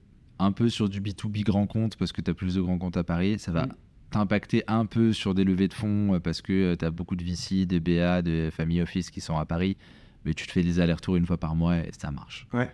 [0.43, 2.97] un peu sur du B2B grand compte parce que tu as plus de grands comptes
[2.97, 3.39] à Paris.
[3.39, 3.69] Ça va
[4.11, 7.15] t'impacter un peu sur des levées de fonds euh, parce que euh, tu as beaucoup
[7.15, 9.77] de VC, de BA, de family office qui sont à Paris.
[10.25, 12.47] Mais tu te fais des allers-retours une fois par mois et ça marche.
[12.53, 12.71] Ouais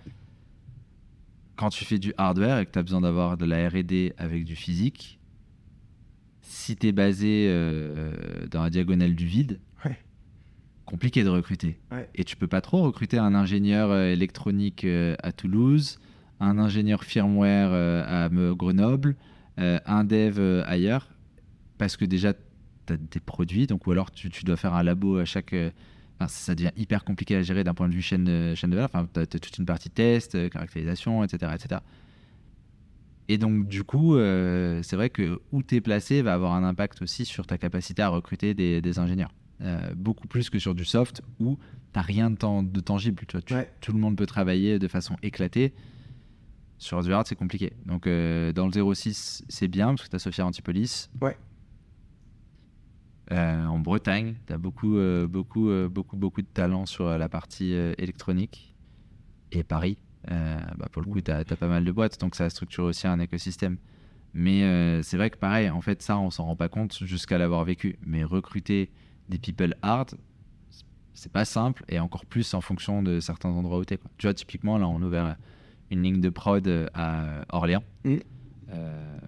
[1.57, 4.45] quand tu fais du hardware et que tu as besoin d'avoir de la RD avec
[4.45, 5.19] du physique,
[6.43, 8.13] si tu es basé euh,
[8.51, 9.97] dans la diagonale du vide, Ouais.
[10.85, 11.79] compliqué de recruter.
[11.91, 12.11] Ouais.
[12.15, 14.85] Et tu peux pas trop recruter un ingénieur électronique
[15.23, 15.99] à Toulouse,
[16.41, 19.17] un ingénieur firmware euh, à Me- Grenoble,
[19.59, 21.09] euh, un dev euh, ailleurs,
[21.79, 24.83] parce que déjà, tu as des produits, donc ou alors tu, tu dois faire un
[24.83, 25.55] labo à chaque...
[26.19, 28.91] enfin, ça devient hyper compliqué à gérer d'un point de vue chaîne, chaîne de valeur.
[28.93, 31.81] Enfin, tu as, toute une partie test, caractérisation, etc., etc.
[33.29, 36.63] Et donc, du coup, euh, c'est vrai que où tu es placé va avoir un
[36.63, 39.33] impact aussi sur ta capacité à recruter des, des ingénieurs.
[39.63, 41.59] Euh, beaucoup plus que sur du soft où
[41.93, 43.23] tu rien de, tan- de tangible.
[43.27, 43.43] Tu vois.
[43.43, 43.69] Tu- Ouais.
[43.81, 45.73] Tout le monde peut travailler de façon éclatée.
[46.79, 47.73] Sur du hard, c'est compliqué.
[47.87, 51.09] Donc, euh, dans le 06, c'est bien parce que tu as Sophia Antipolis.
[51.21, 51.37] Ouais.
[53.33, 57.73] Euh, en Bretagne, tu as beaucoup, euh, beaucoup, beaucoup, beaucoup de talent sur la partie
[57.73, 58.75] électronique.
[59.53, 59.97] Et Paris,
[60.29, 63.21] bah, pour le coup, tu as, pas mal de boîtes, donc ça structure aussi un
[63.21, 63.79] écosystème.
[64.35, 67.65] Mais c'est vrai que pareil, en fait, ça, on s'en rend pas compte jusqu'à l'avoir
[67.65, 67.99] vécu.
[68.05, 68.91] Mais recruter
[69.31, 70.15] des people hard,
[71.15, 73.99] c'est pas simple, et encore plus en fonction de certains endroits où tu es.
[74.19, 75.37] Tu vois, typiquement, là, on a ouvert
[75.91, 77.83] une ligne de prod euh, à Orléans.
[78.05, 78.17] Mm.
[78.73, 79.19] Euh,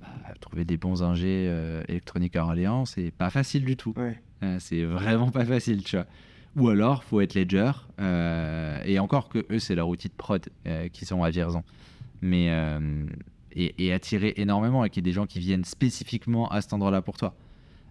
[0.00, 0.08] bah,
[0.40, 3.94] trouver des bons ingés euh, électroniques à Orléans, c'est pas facile du tout.
[3.96, 4.20] Ouais.
[4.58, 6.06] C'est vraiment pas facile, tu vois.
[6.56, 7.72] Ou alors, faut être ledger.
[7.98, 10.46] et encore que eux, c'est leur outil de prod
[10.92, 11.62] qui sont à Vierzon.
[12.20, 12.50] Mais
[13.52, 16.74] et, et attirer énormément et qu'il y ait des gens qui viennent spécifiquement à cet
[16.74, 17.34] endroit-là pour toi.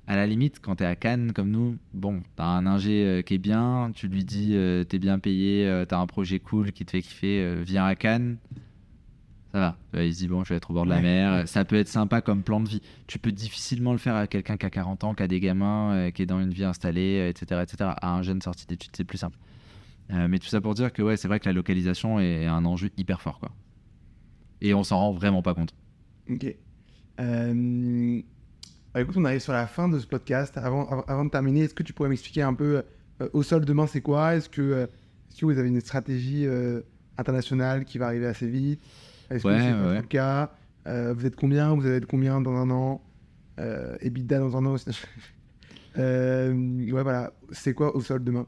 [0.06, 3.36] À la limite, quand t'es à Cannes comme nous, bon, t'as un ingé euh, qui
[3.36, 6.84] est bien, tu lui dis euh, t'es bien payé, euh, t'as un projet cool qui
[6.86, 8.38] te fait kiffer, viens à Cannes.
[9.54, 9.60] Ça
[9.94, 10.04] va.
[10.04, 11.02] Il se dit bon, je vais être au bord de la Ouais.
[11.04, 11.48] mer.
[11.48, 12.82] Ça peut être sympa comme plan de vie.
[13.08, 16.10] Tu peux difficilement le faire à quelqu'un qui a 40 ans, qui a des gamins,
[16.12, 17.92] qui est dans une vie installée, etc., etc.
[18.02, 19.38] À un jeune sorti d'études, c'est plus simple.
[20.10, 22.90] Mais tout ça pour dire que ouais, c'est vrai que la localisation est un enjeu
[22.98, 23.52] hyper fort, quoi.
[24.60, 25.74] Et on s'en rend vraiment pas compte.
[26.30, 26.48] Ok.
[27.20, 28.22] Euh,
[28.94, 30.58] bah, écoute, on arrive sur la fin de ce podcast.
[30.58, 32.84] Avant, avant, avant de terminer, est-ce que tu pourrais m'expliquer un peu
[33.22, 34.36] euh, au sol demain, c'est quoi?
[34.36, 34.84] Est-ce que, euh,
[35.32, 36.82] est-ce que vous avez une stratégie euh,
[37.18, 38.82] internationale qui va arriver assez vite?
[39.30, 39.96] Est-ce Ouais, que c'est ouais.
[40.02, 40.52] le cas?
[40.88, 41.74] Euh, Vous êtes combien?
[41.76, 43.02] Vous allez être combien dans un an?
[43.60, 44.86] Euh, EBITDA dans un an aussi
[45.96, 47.32] Ouais, voilà.
[47.52, 48.46] C'est quoi au sol demain?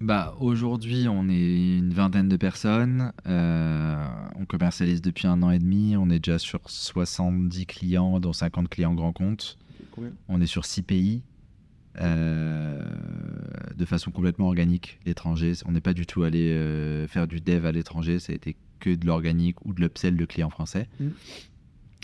[0.00, 3.12] Bah, aujourd'hui, on est une vingtaine de personnes.
[3.26, 4.04] Euh,
[4.38, 5.96] on commercialise depuis un an et demi.
[5.96, 9.56] On est déjà sur 70 clients, dont 50 clients grands comptes.
[9.96, 11.22] Combien On est sur 6 pays.
[12.00, 12.84] euh,
[13.74, 15.52] de façon complètement organique, l'étranger.
[15.66, 18.56] On n'est pas du tout allé euh, faire du dev à l'étranger, ça a été
[18.80, 20.88] que de l'organique ou de l'upsell de clients français.
[21.00, 21.08] Mm.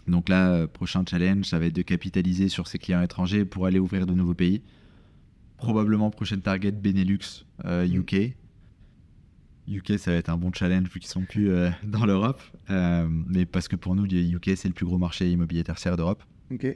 [0.08, 3.66] Donc là, euh, prochain challenge, ça va être de capitaliser sur ces clients étrangers pour
[3.66, 4.62] aller ouvrir de nouveaux pays.
[5.58, 7.94] Probablement prochaine target Benelux, euh, Mm.
[7.94, 8.34] UK.
[9.68, 12.42] UK, ça va être un bon challenge vu qu'ils sont plus euh, dans l'Europe.
[12.70, 15.96] Euh, mais parce que pour nous, le UK, c'est le plus gros marché immobilier tertiaire
[15.96, 16.22] d'Europe.
[16.50, 16.66] Ok.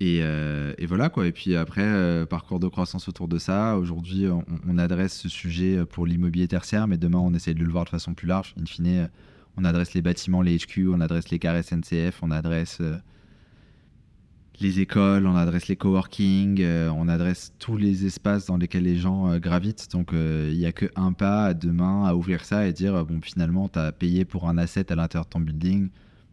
[0.00, 1.26] Et, euh, et voilà quoi.
[1.26, 3.78] Et puis après, euh, parcours de croissance autour de ça.
[3.78, 7.84] Aujourd'hui, on, adresse ce sujet pour l'immobilier tertiaire, mais demain, on essaie de le voir
[7.84, 8.54] de façon plus large.
[8.60, 9.06] In fine, euh,
[9.56, 12.80] on adresse les bâtiments, les HQ, on adresse les cars SNCF, on adresse
[14.60, 19.36] les écoles, on adresse les coworking, on adresse tous les espaces dans lesquels les gens
[19.38, 19.92] gravitent.
[19.92, 23.78] Donc il n'y a qu'un pas demain à ouvrir ça et dire, bon, finalement, tu
[23.78, 25.90] as payé pour un asset à l'intérieur de ton building.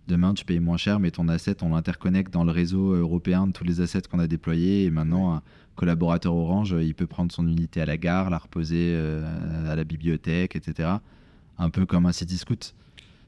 [0.10, 3.52] Demain, tu payes moins cher, mais ton asset, on l'interconnecte dans le réseau européen de
[3.52, 4.86] tous les assets qu'on a déployés.
[4.86, 5.44] Et maintenant, un
[5.76, 9.84] collaborateur Orange, il peut prendre son unité à la gare, la reposer euh, à la
[9.84, 10.90] bibliothèque, etc.
[11.60, 12.74] Un peu comme un city scoot.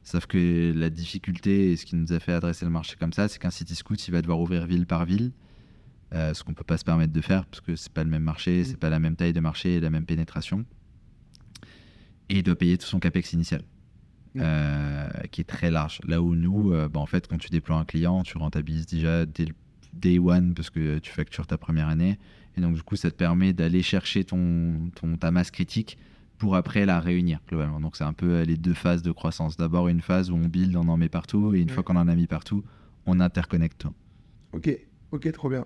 [0.04, 3.28] Sauf que la difficulté et ce qui nous a fait adresser le marché comme ça,
[3.28, 5.34] c'est qu'un city scoot, il va devoir ouvrir ville par ville.
[6.16, 8.24] Euh, ce qu'on peut pas se permettre de faire parce que c'est pas le même
[8.24, 10.66] marché, c'est pas la même taille de marché et la même pénétration.
[12.30, 13.62] Et il doit payer tout son capex initial.
[14.38, 16.00] Euh, qui est très large.
[16.08, 19.26] Là où nous, euh, bah, en fait, quand tu déploies un client, tu rentabilises déjà
[19.26, 19.54] dès le
[19.94, 22.18] day one parce que tu factures ta première année.
[22.58, 25.98] Et donc, du coup, ça te permet d'aller chercher ton, ton, ta masse critique
[26.38, 27.82] pour après la réunir globalement.
[27.82, 29.58] Donc, c'est un peu euh, les deux phases de croissance.
[29.58, 31.54] D'abord, une phase où on build, on en met partout.
[31.54, 32.64] Et une fois qu'on en a mis partout,
[33.06, 33.94] on interconnecte tout.
[34.54, 34.70] Ok,
[35.12, 35.66] ok, trop bien.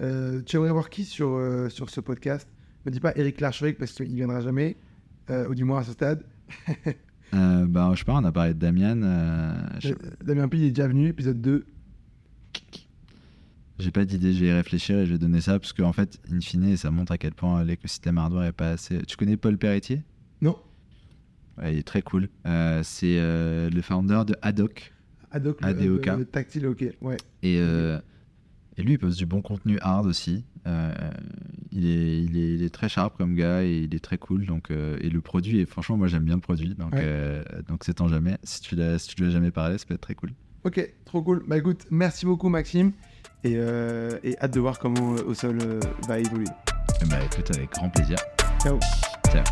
[0.00, 2.48] Euh, tu aimerais voir qui sur, euh, sur ce podcast?
[2.84, 4.76] Me dis pas Eric Larchevêque parce qu'il viendra jamais,
[5.30, 6.24] euh, ou du moins à ce stade.
[7.34, 9.00] Euh, bah, je sais pas, on a parlé de Damian.
[9.02, 11.66] euh, je- Euh, Damien Pi est déjà venu, épisode 2.
[13.78, 16.18] J'ai pas d'idée, je vais y réfléchir et je vais donner ça parce qu'en fait,
[16.32, 19.02] in fine, ça montre à quel point l'écosystème hardware est pas assez.
[19.02, 20.02] Tu connais Paul Perretier
[20.40, 20.56] Non,
[21.58, 22.28] Ouais, il est très cool.
[22.46, 24.92] Euh, c'est euh, le founder de Haddock.
[25.30, 26.06] Adoc, le, ADOK.
[26.06, 27.16] le- le tactile, ok, ouais.
[27.42, 27.98] Et, euh,
[28.78, 30.44] et lui, il pose du bon contenu hard aussi.
[30.66, 30.92] Euh,
[31.72, 34.46] il, est, il, est, il est très sharp comme gars et il est très cool.
[34.46, 36.74] Donc, euh, et le produit, est, franchement, moi j'aime bien le produit.
[36.74, 37.00] Donc, Ouais.
[37.02, 38.36] euh, donc c'est tant jamais.
[38.42, 40.32] Si tu l'as si tu lui as jamais parlé, ça peut être très cool.
[40.64, 41.44] Ok, trop cool.
[41.46, 42.92] Bah écoute, merci beaucoup Maxime.
[43.44, 45.58] Et, et hâte de voir comment au sol
[46.08, 46.46] va évoluer.
[47.08, 48.16] Bah écoute, avec grand plaisir.
[48.60, 48.78] Ciao.
[49.32, 49.44] Ciao.